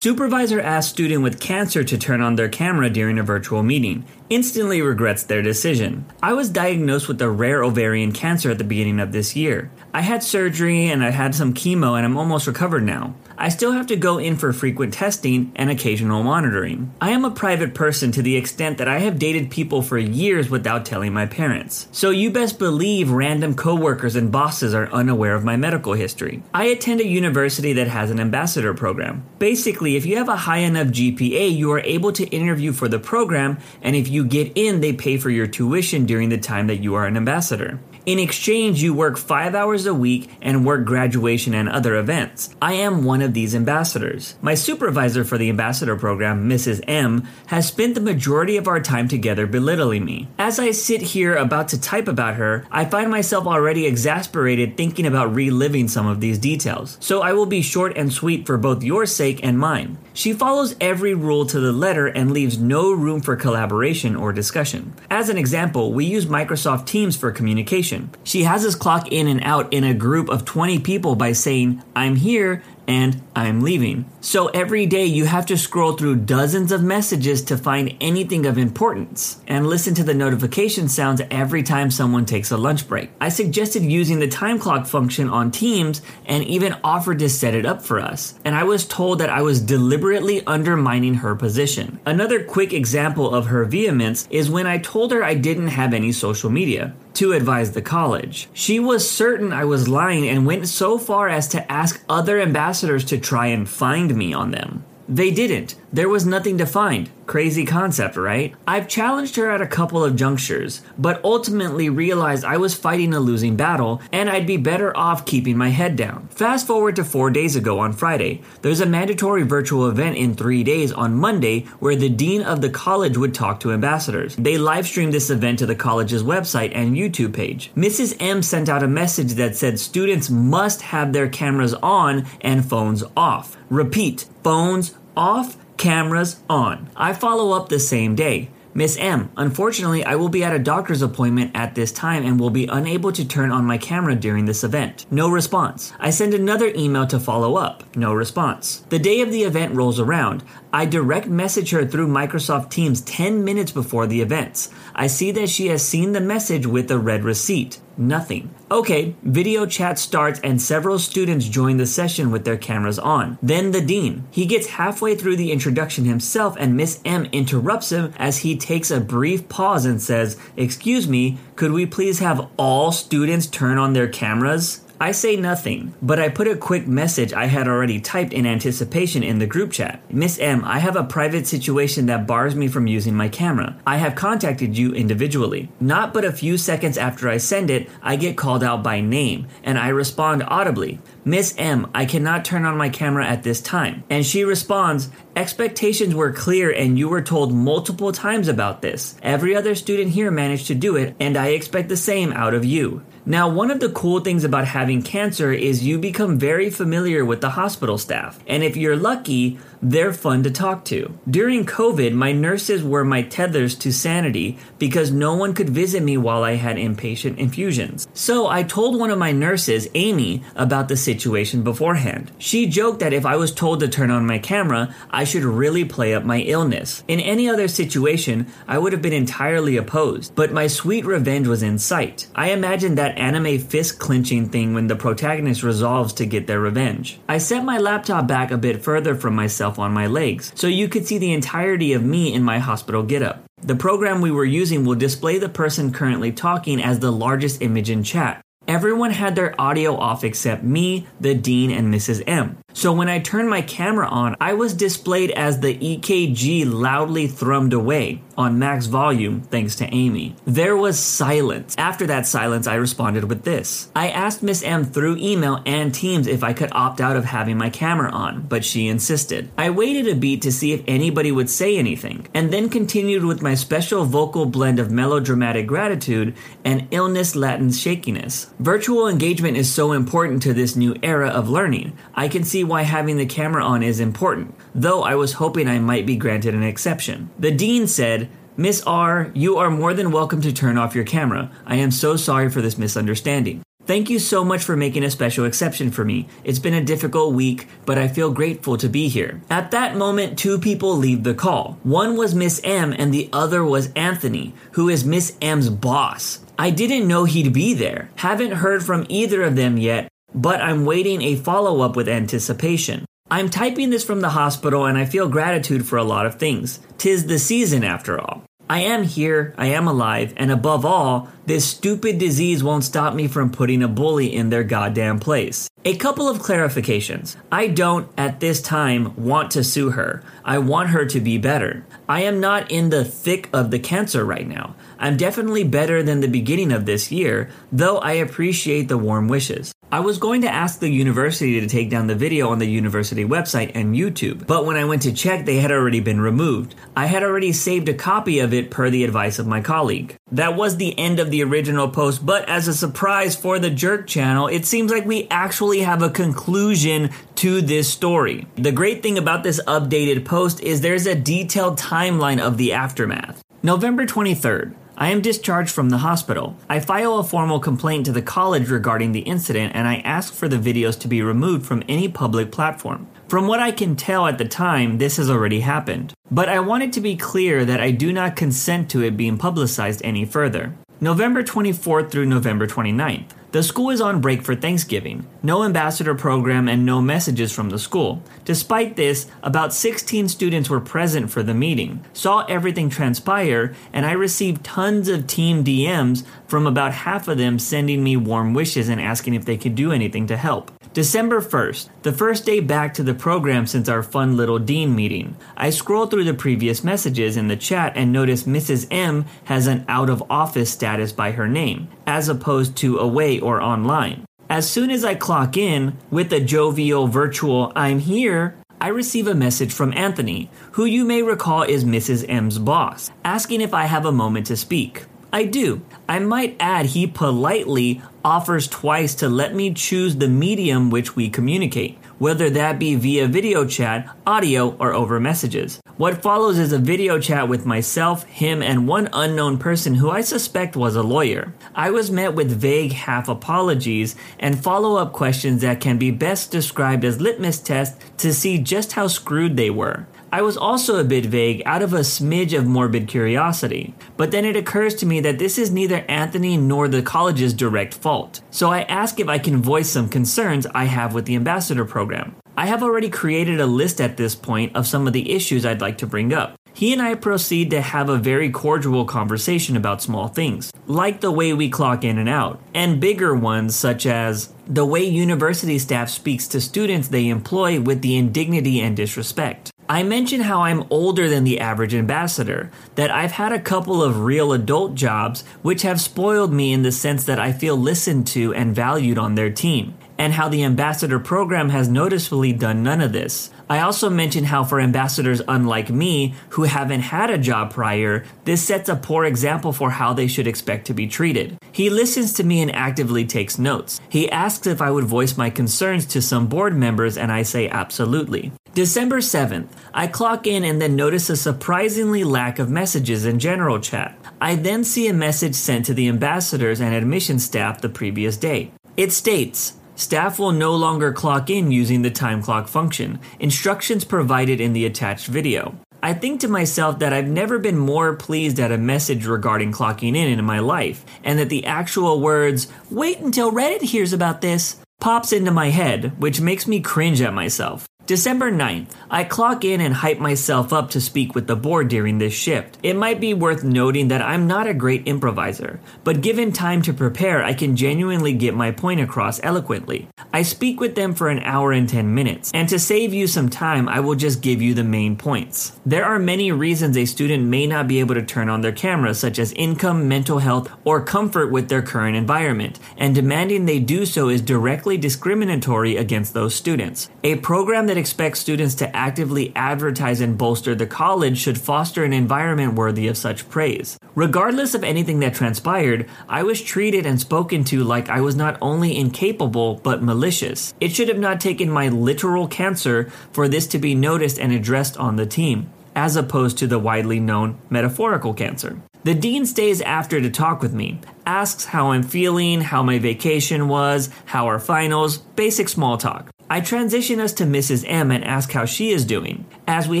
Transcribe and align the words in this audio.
Supervisor 0.00 0.60
asks 0.60 0.92
student 0.92 1.24
with 1.24 1.40
cancer 1.40 1.82
to 1.82 1.98
turn 1.98 2.20
on 2.20 2.36
their 2.36 2.48
camera 2.48 2.88
during 2.88 3.18
a 3.18 3.24
virtual 3.24 3.64
meeting. 3.64 4.04
Instantly 4.30 4.80
regrets 4.80 5.24
their 5.24 5.42
decision. 5.42 6.06
I 6.22 6.34
was 6.34 6.50
diagnosed 6.50 7.08
with 7.08 7.20
a 7.20 7.28
rare 7.28 7.64
ovarian 7.64 8.12
cancer 8.12 8.48
at 8.48 8.58
the 8.58 8.62
beginning 8.62 9.00
of 9.00 9.10
this 9.10 9.34
year. 9.34 9.72
I 9.92 10.02
had 10.02 10.22
surgery 10.22 10.86
and 10.86 11.02
I 11.02 11.10
had 11.10 11.34
some 11.34 11.52
chemo 11.52 11.96
and 11.96 12.06
I'm 12.06 12.16
almost 12.16 12.46
recovered 12.46 12.84
now. 12.84 13.16
I 13.40 13.50
still 13.50 13.70
have 13.70 13.86
to 13.86 13.96
go 13.96 14.18
in 14.18 14.36
for 14.36 14.52
frequent 14.52 14.94
testing 14.94 15.52
and 15.54 15.70
occasional 15.70 16.24
monitoring. 16.24 16.92
I 17.00 17.10
am 17.10 17.24
a 17.24 17.30
private 17.30 17.72
person 17.72 18.10
to 18.12 18.22
the 18.22 18.34
extent 18.34 18.78
that 18.78 18.88
I 18.88 18.98
have 18.98 19.20
dated 19.20 19.48
people 19.48 19.80
for 19.80 19.96
years 19.96 20.50
without 20.50 20.84
telling 20.84 21.12
my 21.12 21.26
parents. 21.26 21.86
So 21.92 22.10
you 22.10 22.32
best 22.32 22.58
believe 22.58 23.12
random 23.12 23.54
coworkers 23.54 24.16
and 24.16 24.32
bosses 24.32 24.74
are 24.74 24.90
unaware 24.90 25.36
of 25.36 25.44
my 25.44 25.56
medical 25.56 25.92
history. 25.92 26.42
I 26.52 26.64
attend 26.64 27.00
a 27.00 27.06
university 27.06 27.72
that 27.74 27.86
has 27.86 28.10
an 28.10 28.18
ambassador 28.18 28.74
program. 28.74 29.24
Basically, 29.38 29.94
if 29.94 30.04
you 30.04 30.16
have 30.16 30.28
a 30.28 30.34
high 30.34 30.58
enough 30.58 30.88
GPA, 30.88 31.54
you 31.54 31.70
are 31.70 31.80
able 31.80 32.10
to 32.14 32.26
interview 32.26 32.72
for 32.72 32.88
the 32.88 32.98
program, 32.98 33.58
and 33.82 33.94
if 33.94 34.08
you 34.08 34.24
get 34.24 34.50
in, 34.56 34.80
they 34.80 34.92
pay 34.92 35.16
for 35.16 35.30
your 35.30 35.46
tuition 35.46 36.06
during 36.06 36.28
the 36.28 36.38
time 36.38 36.66
that 36.66 36.82
you 36.82 36.96
are 36.96 37.06
an 37.06 37.16
ambassador. 37.16 37.78
In 38.06 38.18
exchange, 38.18 38.82
you 38.82 38.94
work 38.94 39.18
five 39.18 39.54
hours 39.54 39.84
a 39.86 39.92
week 39.92 40.30
and 40.40 40.64
work 40.64 40.84
graduation 40.84 41.54
and 41.54 41.68
other 41.68 41.96
events. 41.96 42.54
I 42.62 42.74
am 42.74 43.04
one 43.04 43.20
of 43.20 43.34
these 43.34 43.54
ambassadors. 43.54 44.34
My 44.40 44.54
supervisor 44.54 45.24
for 45.24 45.36
the 45.36 45.50
ambassador 45.50 45.96
program, 45.96 46.48
Mrs. 46.48 46.82
M, 46.88 47.28
has 47.46 47.68
spent 47.68 47.94
the 47.94 48.00
majority 48.00 48.56
of 48.56 48.68
our 48.68 48.80
time 48.80 49.08
together 49.08 49.46
belittling 49.46 50.04
me. 50.04 50.28
As 50.38 50.58
I 50.58 50.70
sit 50.70 51.02
here 51.02 51.34
about 51.34 51.68
to 51.68 51.80
type 51.80 52.08
about 52.08 52.36
her, 52.36 52.66
I 52.70 52.84
find 52.84 53.10
myself 53.10 53.46
already 53.46 53.86
exasperated 53.86 54.76
thinking 54.76 55.06
about 55.06 55.34
reliving 55.34 55.88
some 55.88 56.06
of 56.06 56.20
these 56.20 56.38
details. 56.38 56.96
So 57.00 57.20
I 57.20 57.32
will 57.32 57.46
be 57.46 57.62
short 57.62 57.96
and 57.96 58.12
sweet 58.12 58.46
for 58.46 58.56
both 58.56 58.82
your 58.82 59.06
sake 59.06 59.40
and 59.42 59.58
mine. 59.58 59.98
She 60.14 60.32
follows 60.32 60.74
every 60.80 61.14
rule 61.14 61.46
to 61.46 61.60
the 61.60 61.72
letter 61.72 62.06
and 62.06 62.32
leaves 62.32 62.58
no 62.58 62.92
room 62.92 63.20
for 63.20 63.36
collaboration 63.36 64.16
or 64.16 64.32
discussion. 64.32 64.94
As 65.10 65.28
an 65.28 65.38
example, 65.38 65.92
we 65.92 66.04
use 66.04 66.26
Microsoft 66.26 66.86
Teams 66.86 67.16
for 67.16 67.30
communication. 67.30 67.97
She 68.24 68.44
has 68.44 68.64
us 68.64 68.74
clock 68.74 69.12
in 69.12 69.26
and 69.26 69.42
out 69.42 69.72
in 69.72 69.84
a 69.84 69.94
group 69.94 70.28
of 70.28 70.44
20 70.44 70.80
people 70.80 71.14
by 71.16 71.32
saying, 71.32 71.82
I'm 71.94 72.16
here 72.16 72.62
and 72.88 73.22
I'm 73.36 73.60
leaving. 73.60 74.06
So 74.22 74.48
every 74.48 74.86
day 74.86 75.04
you 75.04 75.26
have 75.26 75.44
to 75.46 75.58
scroll 75.58 75.92
through 75.92 76.16
dozens 76.16 76.72
of 76.72 76.82
messages 76.82 77.42
to 77.44 77.58
find 77.58 77.94
anything 78.00 78.46
of 78.46 78.56
importance 78.56 79.40
and 79.46 79.66
listen 79.66 79.94
to 79.96 80.02
the 80.02 80.14
notification 80.14 80.88
sounds 80.88 81.20
every 81.30 81.62
time 81.62 81.90
someone 81.90 82.24
takes 82.24 82.50
a 82.50 82.56
lunch 82.56 82.88
break. 82.88 83.10
I 83.20 83.28
suggested 83.28 83.82
using 83.82 84.20
the 84.20 84.26
time 84.26 84.58
clock 84.58 84.86
function 84.86 85.28
on 85.28 85.50
Teams 85.50 86.00
and 86.24 86.42
even 86.44 86.76
offered 86.82 87.18
to 87.18 87.28
set 87.28 87.54
it 87.54 87.66
up 87.66 87.82
for 87.82 88.00
us. 88.00 88.38
And 88.44 88.54
I 88.54 88.64
was 88.64 88.86
told 88.86 89.18
that 89.18 89.28
I 89.30 89.42
was 89.42 89.60
deliberately 89.60 90.44
undermining 90.46 91.14
her 91.14 91.36
position. 91.36 92.00
Another 92.06 92.42
quick 92.42 92.72
example 92.72 93.34
of 93.34 93.46
her 93.46 93.66
vehemence 93.66 94.26
is 94.30 94.48
when 94.48 94.66
I 94.66 94.78
told 94.78 95.12
her 95.12 95.22
I 95.22 95.34
didn't 95.34 95.68
have 95.68 95.92
any 95.92 96.12
social 96.12 96.48
media 96.48 96.94
to 97.18 97.32
advise 97.32 97.72
the 97.72 97.82
college. 97.82 98.48
She 98.52 98.78
was 98.78 99.10
certain 99.10 99.52
I 99.52 99.64
was 99.64 99.88
lying 99.88 100.28
and 100.28 100.46
went 100.46 100.68
so 100.68 100.98
far 100.98 101.28
as 101.28 101.48
to 101.48 101.70
ask 101.70 102.00
other 102.08 102.40
ambassadors 102.40 103.04
to 103.06 103.18
try 103.18 103.46
and 103.48 103.68
find 103.68 104.14
me 104.14 104.32
on 104.32 104.52
them. 104.52 104.84
They 105.08 105.32
didn't. 105.32 105.74
There 105.92 106.08
was 106.08 106.24
nothing 106.24 106.58
to 106.58 106.66
find. 106.66 107.10
Crazy 107.28 107.66
concept, 107.66 108.16
right? 108.16 108.54
I've 108.66 108.88
challenged 108.88 109.36
her 109.36 109.50
at 109.50 109.60
a 109.60 109.66
couple 109.66 110.02
of 110.02 110.16
junctures, 110.16 110.80
but 110.96 111.22
ultimately 111.22 111.90
realized 111.90 112.42
I 112.42 112.56
was 112.56 112.74
fighting 112.74 113.12
a 113.12 113.20
losing 113.20 113.54
battle 113.54 114.00
and 114.12 114.30
I'd 114.30 114.46
be 114.46 114.56
better 114.56 114.96
off 114.96 115.26
keeping 115.26 115.54
my 115.54 115.68
head 115.68 115.94
down. 115.94 116.28
Fast 116.28 116.66
forward 116.66 116.96
to 116.96 117.04
four 117.04 117.28
days 117.28 117.54
ago 117.54 117.80
on 117.80 117.92
Friday. 117.92 118.40
There's 118.62 118.80
a 118.80 118.86
mandatory 118.86 119.42
virtual 119.42 119.90
event 119.90 120.16
in 120.16 120.36
three 120.36 120.64
days 120.64 120.90
on 120.90 121.16
Monday 121.16 121.66
where 121.80 121.96
the 121.96 122.08
dean 122.08 122.40
of 122.40 122.62
the 122.62 122.70
college 122.70 123.18
would 123.18 123.34
talk 123.34 123.60
to 123.60 123.72
ambassadors. 123.72 124.34
They 124.36 124.56
live 124.56 124.86
streamed 124.86 125.12
this 125.12 125.28
event 125.28 125.58
to 125.58 125.66
the 125.66 125.74
college's 125.74 126.22
website 126.22 126.72
and 126.74 126.96
YouTube 126.96 127.34
page. 127.34 127.70
Mrs. 127.76 128.16
M 128.20 128.42
sent 128.42 128.70
out 128.70 128.82
a 128.82 128.88
message 128.88 129.34
that 129.34 129.54
said 129.54 129.78
students 129.78 130.30
must 130.30 130.80
have 130.80 131.12
their 131.12 131.28
cameras 131.28 131.74
on 131.74 132.24
and 132.40 132.64
phones 132.64 133.04
off. 133.14 133.58
Repeat, 133.68 134.24
phones 134.42 134.94
off, 135.14 135.58
cameras 135.78 136.42
on. 136.50 136.90
I 136.96 137.14
follow 137.14 137.52
up 137.52 137.68
the 137.68 137.80
same 137.80 138.14
day. 138.14 138.50
Miss 138.74 138.96
M, 138.98 139.30
unfortunately, 139.36 140.04
I 140.04 140.14
will 140.14 140.28
be 140.28 140.44
at 140.44 140.54
a 140.54 140.58
doctor's 140.58 141.02
appointment 141.02 141.50
at 141.54 141.74
this 141.74 141.90
time 141.90 142.24
and 142.24 142.38
will 142.38 142.50
be 142.50 142.66
unable 142.66 143.10
to 143.12 143.26
turn 143.26 143.50
on 143.50 143.64
my 143.64 143.78
camera 143.78 144.14
during 144.14 144.44
this 144.44 144.62
event. 144.62 145.06
No 145.10 145.28
response. 145.28 145.92
I 145.98 146.10
send 146.10 146.34
another 146.34 146.72
email 146.76 147.06
to 147.08 147.18
follow 147.18 147.56
up. 147.56 147.96
No 147.96 148.12
response. 148.12 148.84
The 148.90 148.98
day 148.98 149.20
of 149.20 149.32
the 149.32 149.42
event 149.42 149.74
rolls 149.74 149.98
around. 149.98 150.44
I 150.72 150.84
direct 150.84 151.26
message 151.26 151.70
her 151.70 151.86
through 151.86 152.08
Microsoft 152.08 152.70
Teams 152.70 153.00
10 153.00 153.42
minutes 153.42 153.72
before 153.72 154.06
the 154.06 154.20
events. 154.20 154.70
I 154.94 155.06
see 155.06 155.32
that 155.32 155.48
she 155.48 155.68
has 155.68 155.82
seen 155.82 156.12
the 156.12 156.20
message 156.20 156.66
with 156.66 156.90
a 156.90 156.98
read 156.98 157.24
receipt. 157.24 157.80
Nothing. 157.98 158.54
Okay, 158.70 159.16
video 159.24 159.66
chat 159.66 159.98
starts 159.98 160.38
and 160.44 160.62
several 160.62 161.00
students 161.00 161.48
join 161.48 161.78
the 161.78 161.86
session 161.86 162.30
with 162.30 162.44
their 162.44 162.56
cameras 162.56 162.98
on. 162.98 163.38
Then 163.42 163.72
the 163.72 163.80
dean. 163.80 164.24
He 164.30 164.46
gets 164.46 164.68
halfway 164.68 165.16
through 165.16 165.36
the 165.36 165.50
introduction 165.50 166.04
himself 166.04 166.56
and 166.60 166.76
Miss 166.76 167.00
M 167.04 167.24
interrupts 167.32 167.90
him 167.90 168.14
as 168.16 168.38
he 168.38 168.56
takes 168.56 168.92
a 168.92 169.00
brief 169.00 169.48
pause 169.48 169.84
and 169.84 170.00
says, 170.00 170.38
Excuse 170.56 171.08
me, 171.08 171.38
could 171.56 171.72
we 171.72 171.86
please 171.86 172.20
have 172.20 172.48
all 172.56 172.92
students 172.92 173.46
turn 173.46 173.78
on 173.78 173.94
their 173.94 174.08
cameras? 174.08 174.84
I 175.00 175.12
say 175.12 175.36
nothing, 175.36 175.94
but 176.02 176.18
I 176.18 176.28
put 176.28 176.48
a 176.48 176.56
quick 176.56 176.88
message 176.88 177.32
I 177.32 177.46
had 177.46 177.68
already 177.68 178.00
typed 178.00 178.32
in 178.32 178.46
anticipation 178.46 179.22
in 179.22 179.38
the 179.38 179.46
group 179.46 179.70
chat. 179.70 180.02
Miss 180.12 180.40
M, 180.40 180.64
I 180.64 180.80
have 180.80 180.96
a 180.96 181.04
private 181.04 181.46
situation 181.46 182.06
that 182.06 182.26
bars 182.26 182.56
me 182.56 182.66
from 182.66 182.88
using 182.88 183.14
my 183.14 183.28
camera. 183.28 183.76
I 183.86 183.98
have 183.98 184.16
contacted 184.16 184.76
you 184.76 184.92
individually. 184.92 185.70
Not 185.78 186.12
but 186.12 186.24
a 186.24 186.32
few 186.32 186.58
seconds 186.58 186.98
after 186.98 187.28
I 187.28 187.36
send 187.36 187.70
it, 187.70 187.88
I 188.02 188.16
get 188.16 188.36
called 188.36 188.64
out 188.64 188.82
by 188.82 189.00
name, 189.00 189.46
and 189.62 189.78
I 189.78 189.88
respond 189.88 190.42
audibly. 190.42 190.98
Miss 191.24 191.54
M, 191.58 191.88
I 191.94 192.04
cannot 192.04 192.44
turn 192.44 192.64
on 192.64 192.76
my 192.76 192.88
camera 192.88 193.24
at 193.24 193.44
this 193.44 193.60
time. 193.60 194.02
And 194.10 194.26
she 194.26 194.42
responds, 194.42 195.10
Expectations 195.36 196.16
were 196.16 196.32
clear 196.32 196.68
and 196.72 196.98
you 196.98 197.08
were 197.08 197.22
told 197.22 197.52
multiple 197.52 198.10
times 198.10 198.48
about 198.48 198.82
this. 198.82 199.16
Every 199.22 199.54
other 199.54 199.76
student 199.76 200.10
here 200.10 200.32
managed 200.32 200.66
to 200.66 200.74
do 200.74 200.96
it, 200.96 201.14
and 201.20 201.36
I 201.36 201.48
expect 201.50 201.88
the 201.88 201.96
same 201.96 202.32
out 202.32 202.54
of 202.54 202.64
you. 202.64 203.04
Now, 203.28 203.46
one 203.46 203.70
of 203.70 203.80
the 203.80 203.90
cool 203.90 204.20
things 204.20 204.42
about 204.42 204.64
having 204.64 205.02
cancer 205.02 205.52
is 205.52 205.84
you 205.84 205.98
become 205.98 206.38
very 206.38 206.70
familiar 206.70 207.26
with 207.26 207.42
the 207.42 207.50
hospital 207.50 207.98
staff. 207.98 208.40
And 208.46 208.62
if 208.64 208.74
you're 208.74 208.96
lucky, 208.96 209.58
they're 209.82 210.12
fun 210.12 210.42
to 210.42 210.50
talk 210.50 210.84
to. 210.86 211.18
During 211.28 211.64
COVID, 211.64 212.12
my 212.12 212.32
nurses 212.32 212.82
were 212.82 213.04
my 213.04 213.22
tethers 213.22 213.74
to 213.76 213.92
sanity 213.92 214.58
because 214.78 215.12
no 215.12 215.34
one 215.34 215.54
could 215.54 215.70
visit 215.70 216.02
me 216.02 216.16
while 216.16 216.42
I 216.42 216.54
had 216.54 216.76
inpatient 216.76 217.38
infusions. 217.38 218.08
So 218.12 218.48
I 218.48 218.62
told 218.62 218.98
one 218.98 219.10
of 219.10 219.18
my 219.18 219.32
nurses, 219.32 219.88
Amy, 219.94 220.42
about 220.56 220.88
the 220.88 220.96
situation 220.96 221.62
beforehand. 221.62 222.30
She 222.38 222.66
joked 222.66 223.00
that 223.00 223.12
if 223.12 223.24
I 223.24 223.36
was 223.36 223.52
told 223.52 223.80
to 223.80 223.88
turn 223.88 224.10
on 224.10 224.26
my 224.26 224.38
camera, 224.38 224.94
I 225.10 225.24
should 225.24 225.44
really 225.44 225.84
play 225.84 226.14
up 226.14 226.24
my 226.24 226.40
illness. 226.40 227.04
In 227.06 227.20
any 227.20 227.48
other 227.48 227.68
situation, 227.68 228.46
I 228.66 228.78
would 228.78 228.92
have 228.92 229.02
been 229.02 229.12
entirely 229.12 229.76
opposed, 229.76 230.34
but 230.34 230.52
my 230.52 230.66
sweet 230.66 231.04
revenge 231.04 231.46
was 231.46 231.62
in 231.62 231.78
sight. 231.78 232.26
I 232.34 232.50
imagined 232.50 232.98
that 232.98 233.18
anime 233.18 233.58
fist 233.58 233.98
clenching 233.98 234.48
thing 234.48 234.74
when 234.74 234.88
the 234.88 234.96
protagonist 234.96 235.62
resolves 235.62 236.14
to 236.14 236.26
get 236.26 236.46
their 236.46 236.60
revenge. 236.60 237.18
I 237.28 237.38
set 237.38 237.64
my 237.64 237.78
laptop 237.78 238.26
back 238.26 238.50
a 238.50 238.58
bit 238.58 238.82
further 238.82 239.14
from 239.14 239.34
myself 239.34 239.67
on 239.76 239.92
my 239.92 240.06
legs, 240.06 240.52
so 240.54 240.68
you 240.68 240.88
could 240.88 241.04
see 241.04 241.18
the 241.18 241.32
entirety 241.32 241.94
of 241.94 242.04
me 242.04 242.32
in 242.32 242.44
my 242.44 242.60
hospital 242.60 243.02
getup. 243.02 243.42
The 243.60 243.74
program 243.74 244.20
we 244.20 244.30
were 244.30 244.44
using 244.44 244.84
will 244.84 244.94
display 244.94 245.38
the 245.38 245.48
person 245.48 245.92
currently 245.92 246.30
talking 246.30 246.80
as 246.80 247.00
the 247.00 247.10
largest 247.10 247.60
image 247.60 247.90
in 247.90 248.04
chat. 248.04 248.40
Everyone 248.68 249.10
had 249.10 249.34
their 249.34 249.58
audio 249.58 249.96
off 249.96 250.22
except 250.22 250.62
me, 250.62 251.06
the 251.20 251.34
dean, 251.34 251.70
and 251.70 251.92
Mrs. 251.92 252.22
M. 252.26 252.58
So 252.74 252.92
when 252.92 253.08
I 253.08 253.18
turned 253.18 253.48
my 253.48 253.62
camera 253.62 254.06
on, 254.06 254.36
I 254.40 254.52
was 254.52 254.74
displayed 254.74 255.30
as 255.30 255.58
the 255.58 255.74
EKG 255.74 256.70
loudly 256.70 257.26
thrummed 257.26 257.72
away 257.72 258.22
on 258.38 258.58
max 258.58 258.86
volume 258.86 259.42
thanks 259.42 259.74
to 259.74 259.94
Amy. 259.94 260.36
There 260.46 260.76
was 260.76 260.98
silence. 260.98 261.74
After 261.76 262.06
that 262.06 262.26
silence, 262.26 262.68
I 262.68 262.76
responded 262.76 263.24
with 263.24 263.42
this. 263.42 263.90
I 263.96 264.08
asked 264.08 264.42
Miss 264.42 264.62
M 264.62 264.84
through 264.84 265.16
email 265.16 265.60
and 265.66 265.92
Teams 265.92 266.28
if 266.28 266.44
I 266.44 266.52
could 266.52 266.70
opt 266.72 267.00
out 267.00 267.16
of 267.16 267.24
having 267.24 267.58
my 267.58 267.68
camera 267.68 268.10
on, 268.10 268.42
but 268.42 268.64
she 268.64 268.86
insisted. 268.86 269.50
I 269.58 269.70
waited 269.70 270.06
a 270.06 270.14
beat 270.14 270.40
to 270.42 270.52
see 270.52 270.72
if 270.72 270.84
anybody 270.86 271.32
would 271.32 271.50
say 271.50 271.76
anything, 271.76 272.28
and 272.32 272.52
then 272.52 272.68
continued 272.68 273.24
with 273.24 273.42
my 273.42 273.54
special 273.54 274.04
vocal 274.04 274.46
blend 274.46 274.78
of 274.78 274.92
melodramatic 274.92 275.66
gratitude 275.66 276.36
and 276.64 276.86
illness 276.92 277.34
latent 277.34 277.74
shakiness. 277.74 278.54
Virtual 278.60 279.08
engagement 279.08 279.56
is 279.56 279.72
so 279.72 279.92
important 279.92 280.42
to 280.44 280.54
this 280.54 280.76
new 280.76 280.94
era 281.02 281.28
of 281.28 281.48
learning. 281.48 281.98
I 282.14 282.28
can 282.28 282.44
see 282.44 282.62
why 282.62 282.82
having 282.82 283.16
the 283.16 283.26
camera 283.26 283.64
on 283.64 283.82
is 283.82 283.98
important, 283.98 284.54
though 284.74 285.02
I 285.02 285.16
was 285.16 285.32
hoping 285.32 285.66
I 285.66 285.80
might 285.80 286.06
be 286.06 286.16
granted 286.16 286.54
an 286.54 286.62
exception. 286.62 287.30
The 287.38 287.50
dean 287.50 287.88
said, 287.88 288.27
Miss 288.60 288.82
R, 288.82 289.30
you 289.34 289.58
are 289.58 289.70
more 289.70 289.94
than 289.94 290.10
welcome 290.10 290.40
to 290.40 290.52
turn 290.52 290.78
off 290.78 290.92
your 290.92 291.04
camera. 291.04 291.48
I 291.64 291.76
am 291.76 291.92
so 291.92 292.16
sorry 292.16 292.50
for 292.50 292.60
this 292.60 292.76
misunderstanding. 292.76 293.62
Thank 293.86 294.10
you 294.10 294.18
so 294.18 294.44
much 294.44 294.64
for 294.64 294.76
making 294.76 295.04
a 295.04 295.12
special 295.12 295.44
exception 295.44 295.92
for 295.92 296.04
me. 296.04 296.26
It's 296.42 296.58
been 296.58 296.74
a 296.74 296.82
difficult 296.82 297.34
week, 297.34 297.68
but 297.86 297.98
I 297.98 298.08
feel 298.08 298.32
grateful 298.32 298.76
to 298.78 298.88
be 298.88 299.06
here. 299.06 299.40
At 299.48 299.70
that 299.70 299.96
moment, 299.96 300.40
two 300.40 300.58
people 300.58 300.96
leave 300.96 301.22
the 301.22 301.34
call. 301.34 301.78
One 301.84 302.16
was 302.16 302.34
Miss 302.34 302.60
M 302.64 302.92
and 302.92 303.14
the 303.14 303.30
other 303.32 303.64
was 303.64 303.92
Anthony, 303.92 304.54
who 304.72 304.88
is 304.88 305.04
Miss 305.04 305.38
M's 305.40 305.70
boss. 305.70 306.40
I 306.58 306.70
didn't 306.70 307.06
know 307.06 307.26
he'd 307.26 307.52
be 307.52 307.74
there. 307.74 308.10
Haven't 308.16 308.54
heard 308.54 308.82
from 308.82 309.06
either 309.08 309.44
of 309.44 309.54
them 309.54 309.78
yet, 309.78 310.08
but 310.34 310.60
I'm 310.60 310.84
waiting 310.84 311.22
a 311.22 311.36
follow 311.36 311.80
up 311.82 311.94
with 311.94 312.08
anticipation. 312.08 313.04
I'm 313.30 313.50
typing 313.50 313.90
this 313.90 314.02
from 314.02 314.20
the 314.20 314.30
hospital 314.30 314.84
and 314.84 314.98
I 314.98 315.04
feel 315.04 315.28
gratitude 315.28 315.86
for 315.86 315.96
a 315.96 316.02
lot 316.02 316.26
of 316.26 316.40
things. 316.40 316.80
Tis 316.98 317.26
the 317.26 317.38
season 317.38 317.84
after 317.84 318.18
all. 318.18 318.47
I 318.70 318.80
am 318.80 319.02
here, 319.02 319.54
I 319.56 319.68
am 319.68 319.88
alive, 319.88 320.34
and 320.36 320.52
above 320.52 320.84
all, 320.84 321.28
this 321.46 321.66
stupid 321.66 322.18
disease 322.18 322.62
won't 322.62 322.84
stop 322.84 323.14
me 323.14 323.26
from 323.26 323.50
putting 323.50 323.82
a 323.82 323.88
bully 323.88 324.34
in 324.34 324.50
their 324.50 324.62
goddamn 324.62 325.20
place. 325.20 325.70
A 325.86 325.96
couple 325.96 326.28
of 326.28 326.40
clarifications. 326.40 327.36
I 327.50 327.68
don't, 327.68 328.10
at 328.18 328.40
this 328.40 328.60
time, 328.60 329.16
want 329.16 329.52
to 329.52 329.64
sue 329.64 329.92
her. 329.92 330.22
I 330.44 330.58
want 330.58 330.90
her 330.90 331.06
to 331.06 331.18
be 331.18 331.38
better. 331.38 331.86
I 332.06 332.24
am 332.24 332.40
not 332.40 332.70
in 332.70 332.90
the 332.90 333.06
thick 333.06 333.48
of 333.54 333.70
the 333.70 333.78
cancer 333.78 334.22
right 334.22 334.46
now. 334.46 334.74
I'm 334.98 335.16
definitely 335.16 335.64
better 335.64 336.02
than 336.02 336.20
the 336.20 336.28
beginning 336.28 336.72
of 336.72 336.84
this 336.84 337.12
year, 337.12 337.50
though 337.70 337.98
I 337.98 338.12
appreciate 338.14 338.88
the 338.88 338.98
warm 338.98 339.28
wishes. 339.28 339.72
I 339.90 340.00
was 340.00 340.18
going 340.18 340.42
to 340.42 340.52
ask 340.52 340.80
the 340.80 340.90
university 340.90 341.60
to 341.60 341.66
take 341.66 341.88
down 341.88 342.08
the 342.08 342.14
video 342.14 342.50
on 342.50 342.58
the 342.58 342.66
university 342.66 343.24
website 343.24 343.72
and 343.74 343.94
YouTube, 343.94 344.46
but 344.46 344.66
when 344.66 344.76
I 344.76 344.84
went 344.84 345.00
to 345.02 345.12
check, 345.14 345.46
they 345.46 345.56
had 345.60 345.72
already 345.72 346.00
been 346.00 346.20
removed. 346.20 346.74
I 346.94 347.06
had 347.06 347.22
already 347.22 347.52
saved 347.52 347.88
a 347.88 347.94
copy 347.94 348.40
of 348.40 348.52
it 348.52 348.70
per 348.70 348.90
the 348.90 349.04
advice 349.04 349.38
of 349.38 349.46
my 349.46 349.62
colleague. 349.62 350.14
That 350.30 350.56
was 350.56 350.76
the 350.76 350.98
end 350.98 351.20
of 351.20 351.30
the 351.30 351.42
original 351.42 351.88
post, 351.88 352.26
but 352.26 352.46
as 352.50 352.68
a 352.68 352.74
surprise 352.74 353.34
for 353.34 353.58
the 353.58 353.70
Jerk 353.70 354.06
channel, 354.06 354.46
it 354.46 354.66
seems 354.66 354.90
like 354.90 355.06
we 355.06 355.26
actually 355.30 355.80
have 355.80 356.02
a 356.02 356.10
conclusion 356.10 357.08
to 357.36 357.62
this 357.62 357.90
story. 357.90 358.46
The 358.56 358.72
great 358.72 359.02
thing 359.02 359.16
about 359.16 359.42
this 359.42 359.60
updated 359.66 360.26
post 360.26 360.60
is 360.60 360.82
there's 360.82 361.06
a 361.06 361.14
detailed 361.14 361.78
timeline 361.78 362.40
of 362.40 362.58
the 362.58 362.74
aftermath. 362.74 363.42
November 363.62 364.04
23rd. 364.04 364.74
I 365.00 365.10
am 365.10 365.20
discharged 365.20 365.70
from 365.70 365.90
the 365.90 365.98
hospital. 365.98 366.56
I 366.68 366.80
file 366.80 367.18
a 367.18 367.22
formal 367.22 367.60
complaint 367.60 368.06
to 368.06 368.12
the 368.12 368.20
college 368.20 368.68
regarding 368.68 369.12
the 369.12 369.20
incident 369.20 369.76
and 369.76 369.86
I 369.86 369.98
ask 369.98 370.34
for 370.34 370.48
the 370.48 370.56
videos 370.56 370.98
to 370.98 371.06
be 371.06 371.22
removed 371.22 371.64
from 371.64 371.84
any 371.88 372.08
public 372.08 372.50
platform. 372.50 373.06
From 373.28 373.46
what 373.46 373.60
I 373.60 373.70
can 373.70 373.94
tell 373.94 374.26
at 374.26 374.38
the 374.38 374.44
time, 374.44 374.98
this 374.98 375.16
has 375.16 375.30
already 375.30 375.60
happened. 375.60 376.14
But 376.32 376.48
I 376.48 376.58
want 376.58 376.82
it 376.82 376.92
to 376.94 377.00
be 377.00 377.14
clear 377.14 377.64
that 377.64 377.80
I 377.80 377.92
do 377.92 378.12
not 378.12 378.34
consent 378.34 378.90
to 378.90 379.04
it 379.04 379.16
being 379.16 379.38
publicized 379.38 380.00
any 380.02 380.24
further. 380.24 380.74
November 381.00 381.44
24th 381.44 382.10
through 382.10 382.26
November 382.26 382.66
29th. 382.66 383.30
The 383.50 383.62
school 383.62 383.88
is 383.88 384.02
on 384.02 384.20
break 384.20 384.42
for 384.42 384.54
Thanksgiving. 384.54 385.26
No 385.42 385.64
ambassador 385.64 386.14
program 386.14 386.68
and 386.68 386.84
no 386.84 387.00
messages 387.00 387.50
from 387.50 387.70
the 387.70 387.78
school. 387.78 388.22
Despite 388.44 388.96
this, 388.96 389.26
about 389.42 389.72
16 389.72 390.28
students 390.28 390.68
were 390.68 390.80
present 390.80 391.30
for 391.30 391.42
the 391.42 391.54
meeting, 391.54 392.04
saw 392.12 392.44
everything 392.44 392.90
transpire, 392.90 393.74
and 393.90 394.04
I 394.04 394.12
received 394.12 394.64
tons 394.64 395.08
of 395.08 395.26
team 395.26 395.64
DMs 395.64 396.26
from 396.46 396.66
about 396.66 396.92
half 396.92 397.26
of 397.26 397.38
them 397.38 397.58
sending 397.58 398.04
me 398.04 398.18
warm 398.18 398.52
wishes 398.52 398.90
and 398.90 399.00
asking 399.00 399.32
if 399.32 399.46
they 399.46 399.56
could 399.56 399.74
do 399.74 399.92
anything 399.92 400.26
to 400.26 400.36
help. 400.36 400.70
December 400.92 401.40
1st, 401.40 401.90
the 402.02 402.12
first 402.12 402.44
day 402.44 402.60
back 402.60 402.92
to 402.94 403.02
the 403.02 403.14
program 403.14 403.66
since 403.66 403.88
our 403.88 404.02
fun 404.02 404.36
little 404.36 404.58
dean 404.58 404.96
meeting. 404.96 405.36
I 405.56 405.70
scroll 405.70 406.06
through 406.06 406.24
the 406.24 406.34
previous 406.34 406.82
messages 406.82 407.36
in 407.36 407.48
the 407.48 407.56
chat 407.56 407.92
and 407.94 408.12
notice 408.12 408.44
Mrs. 408.44 408.86
M 408.90 409.24
has 409.44 409.66
an 409.66 409.84
out 409.86 410.10
of 410.10 410.24
office 410.30 410.70
status 410.70 411.12
by 411.12 411.32
her 411.32 411.46
name, 411.46 411.88
as 412.06 412.28
opposed 412.28 412.76
to 412.78 412.98
away 412.98 413.37
or 413.40 413.62
online. 413.62 414.24
As 414.50 414.68
soon 414.68 414.90
as 414.90 415.04
I 415.04 415.14
clock 415.14 415.56
in 415.56 415.96
with 416.10 416.32
a 416.32 416.40
jovial 416.40 417.06
virtual 417.06 417.72
I'm 417.76 417.98
here, 417.98 418.56
I 418.80 418.88
receive 418.88 419.26
a 419.26 419.34
message 419.34 419.72
from 419.72 419.92
Anthony, 419.94 420.50
who 420.72 420.84
you 420.84 421.04
may 421.04 421.22
recall 421.22 421.62
is 421.62 421.84
Mrs. 421.84 422.24
M's 422.28 422.58
boss, 422.58 423.10
asking 423.24 423.60
if 423.60 423.74
I 423.74 423.84
have 423.84 424.06
a 424.06 424.12
moment 424.12 424.46
to 424.46 424.56
speak. 424.56 425.04
I 425.32 425.44
do. 425.44 425.82
I 426.08 426.20
might 426.20 426.56
add, 426.58 426.86
he 426.86 427.06
politely 427.06 428.00
offers 428.24 428.66
twice 428.68 429.14
to 429.16 429.28
let 429.28 429.54
me 429.54 429.74
choose 429.74 430.16
the 430.16 430.28
medium 430.28 430.90
which 430.90 431.16
we 431.16 431.28
communicate, 431.28 431.98
whether 432.18 432.48
that 432.50 432.78
be 432.78 432.94
via 432.94 433.26
video 433.26 433.66
chat, 433.66 434.08
audio, 434.26 434.76
or 434.76 434.94
over 434.94 435.20
messages. 435.20 435.80
What 435.98 436.22
follows 436.22 436.60
is 436.60 436.72
a 436.72 436.78
video 436.78 437.18
chat 437.18 437.48
with 437.48 437.66
myself, 437.66 438.22
him, 438.22 438.62
and 438.62 438.86
one 438.86 439.08
unknown 439.12 439.58
person 439.58 439.96
who 439.96 440.10
I 440.10 440.20
suspect 440.20 440.76
was 440.76 440.94
a 440.94 441.02
lawyer. 441.02 441.52
I 441.74 441.90
was 441.90 442.08
met 442.08 442.34
with 442.34 442.60
vague 442.60 442.92
half 442.92 443.28
apologies 443.28 444.14
and 444.38 444.62
follow 444.62 444.94
up 444.94 445.12
questions 445.12 445.62
that 445.62 445.80
can 445.80 445.98
be 445.98 446.12
best 446.12 446.52
described 446.52 447.04
as 447.04 447.20
litmus 447.20 447.58
tests 447.58 447.98
to 448.18 448.32
see 448.32 448.58
just 448.58 448.92
how 448.92 449.08
screwed 449.08 449.56
they 449.56 449.70
were. 449.70 450.06
I 450.30 450.40
was 450.42 450.56
also 450.56 451.00
a 451.00 451.04
bit 451.04 451.26
vague 451.26 451.62
out 451.66 451.82
of 451.82 451.92
a 451.92 452.00
smidge 452.00 452.56
of 452.56 452.64
morbid 452.64 453.08
curiosity. 453.08 453.92
But 454.16 454.30
then 454.30 454.44
it 454.44 454.54
occurs 454.54 454.94
to 454.96 455.06
me 455.06 455.18
that 455.22 455.40
this 455.40 455.58
is 455.58 455.72
neither 455.72 456.04
Anthony 456.08 456.56
nor 456.56 456.86
the 456.86 457.02
college's 457.02 457.52
direct 457.52 457.94
fault. 457.94 458.40
So 458.52 458.70
I 458.70 458.82
ask 458.82 459.18
if 459.18 459.28
I 459.28 459.38
can 459.38 459.60
voice 459.60 459.88
some 459.90 460.08
concerns 460.08 460.64
I 460.72 460.84
have 460.84 461.12
with 461.12 461.24
the 461.24 461.34
ambassador 461.34 461.84
program. 461.84 462.36
I 462.58 462.66
have 462.66 462.82
already 462.82 463.08
created 463.08 463.60
a 463.60 463.66
list 463.66 464.00
at 464.00 464.16
this 464.16 464.34
point 464.34 464.74
of 464.74 464.84
some 464.84 465.06
of 465.06 465.12
the 465.12 465.30
issues 465.30 465.64
I'd 465.64 465.80
like 465.80 465.98
to 465.98 466.08
bring 466.08 466.32
up. 466.32 466.56
He 466.74 466.92
and 466.92 467.00
I 467.00 467.14
proceed 467.14 467.70
to 467.70 467.80
have 467.80 468.08
a 468.08 468.16
very 468.16 468.50
cordial 468.50 469.04
conversation 469.04 469.76
about 469.76 470.02
small 470.02 470.26
things, 470.26 470.72
like 470.88 471.20
the 471.20 471.30
way 471.30 471.52
we 471.52 471.70
clock 471.70 472.02
in 472.02 472.18
and 472.18 472.28
out, 472.28 472.60
and 472.74 473.00
bigger 473.00 473.32
ones 473.32 473.76
such 473.76 474.06
as 474.06 474.52
the 474.66 474.84
way 474.84 475.04
university 475.04 475.78
staff 475.78 476.08
speaks 476.10 476.48
to 476.48 476.60
students 476.60 477.06
they 477.06 477.28
employ 477.28 477.80
with 477.80 478.02
the 478.02 478.16
indignity 478.16 478.80
and 478.80 478.96
disrespect. 478.96 479.70
I 479.88 480.02
mention 480.02 480.40
how 480.40 480.62
I'm 480.62 480.84
older 480.90 481.28
than 481.28 481.44
the 481.44 481.60
average 481.60 481.94
ambassador, 481.94 482.72
that 482.96 483.12
I've 483.12 483.32
had 483.32 483.52
a 483.52 483.60
couple 483.60 484.02
of 484.02 484.22
real 484.22 484.52
adult 484.52 484.96
jobs 484.96 485.44
which 485.62 485.82
have 485.82 486.00
spoiled 486.00 486.52
me 486.52 486.72
in 486.72 486.82
the 486.82 486.90
sense 486.90 487.22
that 487.24 487.38
I 487.38 487.52
feel 487.52 487.76
listened 487.76 488.26
to 488.28 488.52
and 488.52 488.74
valued 488.74 489.16
on 489.16 489.36
their 489.36 489.48
team, 489.48 489.94
and 490.18 490.32
how 490.32 490.48
the 490.48 490.64
ambassador 490.64 491.18
program 491.18 491.68
has 491.70 491.88
noticeably 491.88 492.52
done 492.52 492.82
none 492.82 493.00
of 493.00 493.12
this. 493.12 493.50
I 493.70 493.80
also 493.80 494.08
mention 494.10 494.44
how 494.44 494.64
for 494.64 494.80
ambassadors 494.80 495.42
unlike 495.46 495.90
me, 495.90 496.34
who 496.50 496.64
haven't 496.64 497.02
had 497.02 497.30
a 497.30 497.38
job 497.38 497.72
prior, 497.72 498.24
this 498.44 498.64
sets 498.64 498.88
a 498.88 498.96
poor 498.96 499.24
example 499.24 499.72
for 499.72 499.90
how 499.90 500.12
they 500.12 500.26
should 500.26 500.46
expect 500.46 500.86
to 500.86 500.94
be 500.94 501.06
treated. 501.06 501.58
He 501.70 501.90
listens 501.90 502.32
to 502.34 502.44
me 502.44 502.62
and 502.62 502.74
actively 502.74 503.24
takes 503.24 503.58
notes. 503.58 504.00
He 504.08 504.30
asks 504.30 504.66
if 504.66 504.80
I 504.80 504.90
would 504.90 505.04
voice 505.04 505.36
my 505.36 505.50
concerns 505.50 506.06
to 506.06 506.22
some 506.22 506.48
board 506.48 506.74
members, 506.74 507.18
and 507.18 507.30
I 507.30 507.42
say 507.42 507.68
absolutely. 507.68 508.52
December 508.74 509.18
7th, 509.18 509.68
I 509.92 510.06
clock 510.06 510.46
in 510.46 510.64
and 510.64 510.80
then 510.80 510.96
notice 510.96 511.28
a 511.28 511.36
surprisingly 511.36 512.24
lack 512.24 512.58
of 512.58 512.70
messages 512.70 513.26
in 513.26 513.38
general 513.38 513.80
chat. 513.80 514.16
I 514.40 514.54
then 514.54 514.84
see 514.84 515.08
a 515.08 515.12
message 515.12 515.54
sent 515.54 515.84
to 515.86 515.94
the 515.94 516.08
ambassadors 516.08 516.80
and 516.80 516.94
admission 516.94 517.38
staff 517.38 517.80
the 517.80 517.88
previous 517.88 518.36
day. 518.36 518.70
It 518.96 519.12
states, 519.12 519.74
Staff 519.98 520.38
will 520.38 520.52
no 520.52 520.76
longer 520.76 521.12
clock 521.12 521.50
in 521.50 521.72
using 521.72 522.02
the 522.02 522.10
time 522.10 522.40
clock 522.40 522.68
function, 522.68 523.18
instructions 523.40 524.04
provided 524.04 524.60
in 524.60 524.72
the 524.72 524.86
attached 524.86 525.26
video. 525.26 525.74
I 526.04 526.14
think 526.14 526.40
to 526.40 526.48
myself 526.48 527.00
that 527.00 527.12
I've 527.12 527.26
never 527.26 527.58
been 527.58 527.76
more 527.76 528.14
pleased 528.14 528.60
at 528.60 528.70
a 528.70 528.78
message 528.78 529.26
regarding 529.26 529.72
clocking 529.72 530.14
in 530.14 530.38
in 530.38 530.44
my 530.44 530.60
life, 530.60 531.04
and 531.24 531.36
that 531.40 531.48
the 531.48 531.66
actual 531.66 532.20
words, 532.20 532.68
wait 532.92 533.18
until 533.18 533.50
Reddit 533.50 533.82
hears 533.82 534.12
about 534.12 534.40
this, 534.40 534.76
pops 535.00 535.32
into 535.32 535.50
my 535.50 535.70
head, 535.70 536.12
which 536.20 536.40
makes 536.40 536.68
me 536.68 536.80
cringe 536.80 537.20
at 537.20 537.34
myself. 537.34 537.88
December 538.08 538.50
9th, 538.50 538.92
I 539.10 539.22
clock 539.24 539.66
in 539.66 539.82
and 539.82 539.92
hype 539.92 540.18
myself 540.18 540.72
up 540.72 540.88
to 540.92 540.98
speak 541.00 541.34
with 541.34 541.46
the 541.46 541.54
board 541.54 541.88
during 541.88 542.16
this 542.16 542.32
shift. 542.32 542.78
It 542.82 542.96
might 542.96 543.20
be 543.20 543.34
worth 543.34 543.62
noting 543.62 544.08
that 544.08 544.22
I'm 544.22 544.46
not 544.46 544.66
a 544.66 544.72
great 544.72 545.06
improviser, 545.06 545.78
but 546.04 546.22
given 546.22 546.50
time 546.50 546.80
to 546.82 546.94
prepare, 546.94 547.44
I 547.44 547.52
can 547.52 547.76
genuinely 547.76 548.32
get 548.32 548.54
my 548.54 548.70
point 548.70 549.02
across 549.02 549.42
eloquently. 549.42 550.08
I 550.32 550.40
speak 550.40 550.80
with 550.80 550.94
them 550.94 551.14
for 551.14 551.28
an 551.28 551.40
hour 551.40 551.70
and 551.70 551.86
10 551.86 552.14
minutes, 552.14 552.50
and 552.54 552.66
to 552.70 552.78
save 552.78 553.12
you 553.12 553.26
some 553.26 553.50
time, 553.50 553.90
I 553.90 554.00
will 554.00 554.14
just 554.14 554.40
give 554.40 554.62
you 554.62 554.72
the 554.72 554.84
main 554.84 555.14
points. 555.14 555.78
There 555.84 556.06
are 556.06 556.18
many 556.18 556.50
reasons 556.50 556.96
a 556.96 557.04
student 557.04 557.44
may 557.44 557.66
not 557.66 557.88
be 557.88 558.00
able 558.00 558.14
to 558.14 558.24
turn 558.24 558.48
on 558.48 558.62
their 558.62 558.72
camera, 558.72 559.12
such 559.12 559.38
as 559.38 559.52
income, 559.52 560.08
mental 560.08 560.38
health, 560.38 560.70
or 560.82 561.04
comfort 561.04 561.52
with 561.52 561.68
their 561.68 561.82
current 561.82 562.16
environment, 562.16 562.78
and 562.96 563.14
demanding 563.14 563.66
they 563.66 563.80
do 563.80 564.06
so 564.06 564.30
is 564.30 564.40
directly 564.40 564.96
discriminatory 564.96 565.98
against 565.98 566.32
those 566.32 566.54
students. 566.54 567.10
A 567.22 567.36
program 567.36 567.86
that 567.86 567.97
expects 567.98 568.40
students 568.40 568.74
to 568.76 568.96
actively 568.96 569.52
advertise 569.54 570.22
and 570.22 570.38
bolster 570.38 570.74
the 570.74 570.86
college 570.86 571.36
should 571.36 571.60
foster 571.60 572.04
an 572.04 572.14
environment 572.14 572.74
worthy 572.74 573.08
of 573.08 573.18
such 573.18 573.48
praise. 573.50 573.98
Regardless 574.14 574.74
of 574.74 574.82
anything 574.82 575.20
that 575.20 575.34
transpired, 575.34 576.08
I 576.28 576.42
was 576.42 576.62
treated 576.62 577.04
and 577.04 577.20
spoken 577.20 577.64
to 577.64 577.84
like 577.84 578.08
I 578.08 578.20
was 578.20 578.36
not 578.36 578.56
only 578.62 578.96
incapable 578.96 579.74
but 579.82 580.02
malicious. 580.02 580.72
It 580.80 580.92
should 580.92 581.08
have 581.08 581.18
not 581.18 581.40
taken 581.40 581.68
my 581.68 581.88
literal 581.88 582.48
cancer 582.48 583.10
for 583.32 583.48
this 583.48 583.66
to 583.68 583.78
be 583.78 583.94
noticed 583.94 584.38
and 584.38 584.52
addressed 584.52 584.96
on 584.96 585.16
the 585.16 585.26
team 585.26 585.70
as 585.94 586.14
opposed 586.14 586.56
to 586.58 586.66
the 586.68 586.78
widely 586.78 587.18
known 587.18 587.58
metaphorical 587.68 588.32
cancer. 588.32 588.80
The 589.02 589.14
dean 589.14 589.46
stays 589.46 589.80
after 589.80 590.20
to 590.20 590.30
talk 590.30 590.62
with 590.62 590.72
me, 590.72 591.00
asks 591.26 591.64
how 591.64 591.90
I'm 591.90 592.02
feeling, 592.02 592.60
how 592.60 592.82
my 592.82 592.98
vacation 592.98 593.66
was, 593.66 594.10
how 594.26 594.46
our 594.46 594.60
finals, 594.60 595.18
basic 595.18 595.68
small 595.68 595.98
talk. 595.98 596.30
I 596.50 596.62
transition 596.62 597.20
us 597.20 597.34
to 597.34 597.44
Mrs. 597.44 597.84
M 597.86 598.10
and 598.10 598.24
ask 598.24 598.52
how 598.52 598.64
she 598.64 598.90
is 598.90 599.04
doing, 599.04 599.44
as 599.66 599.86
we 599.86 600.00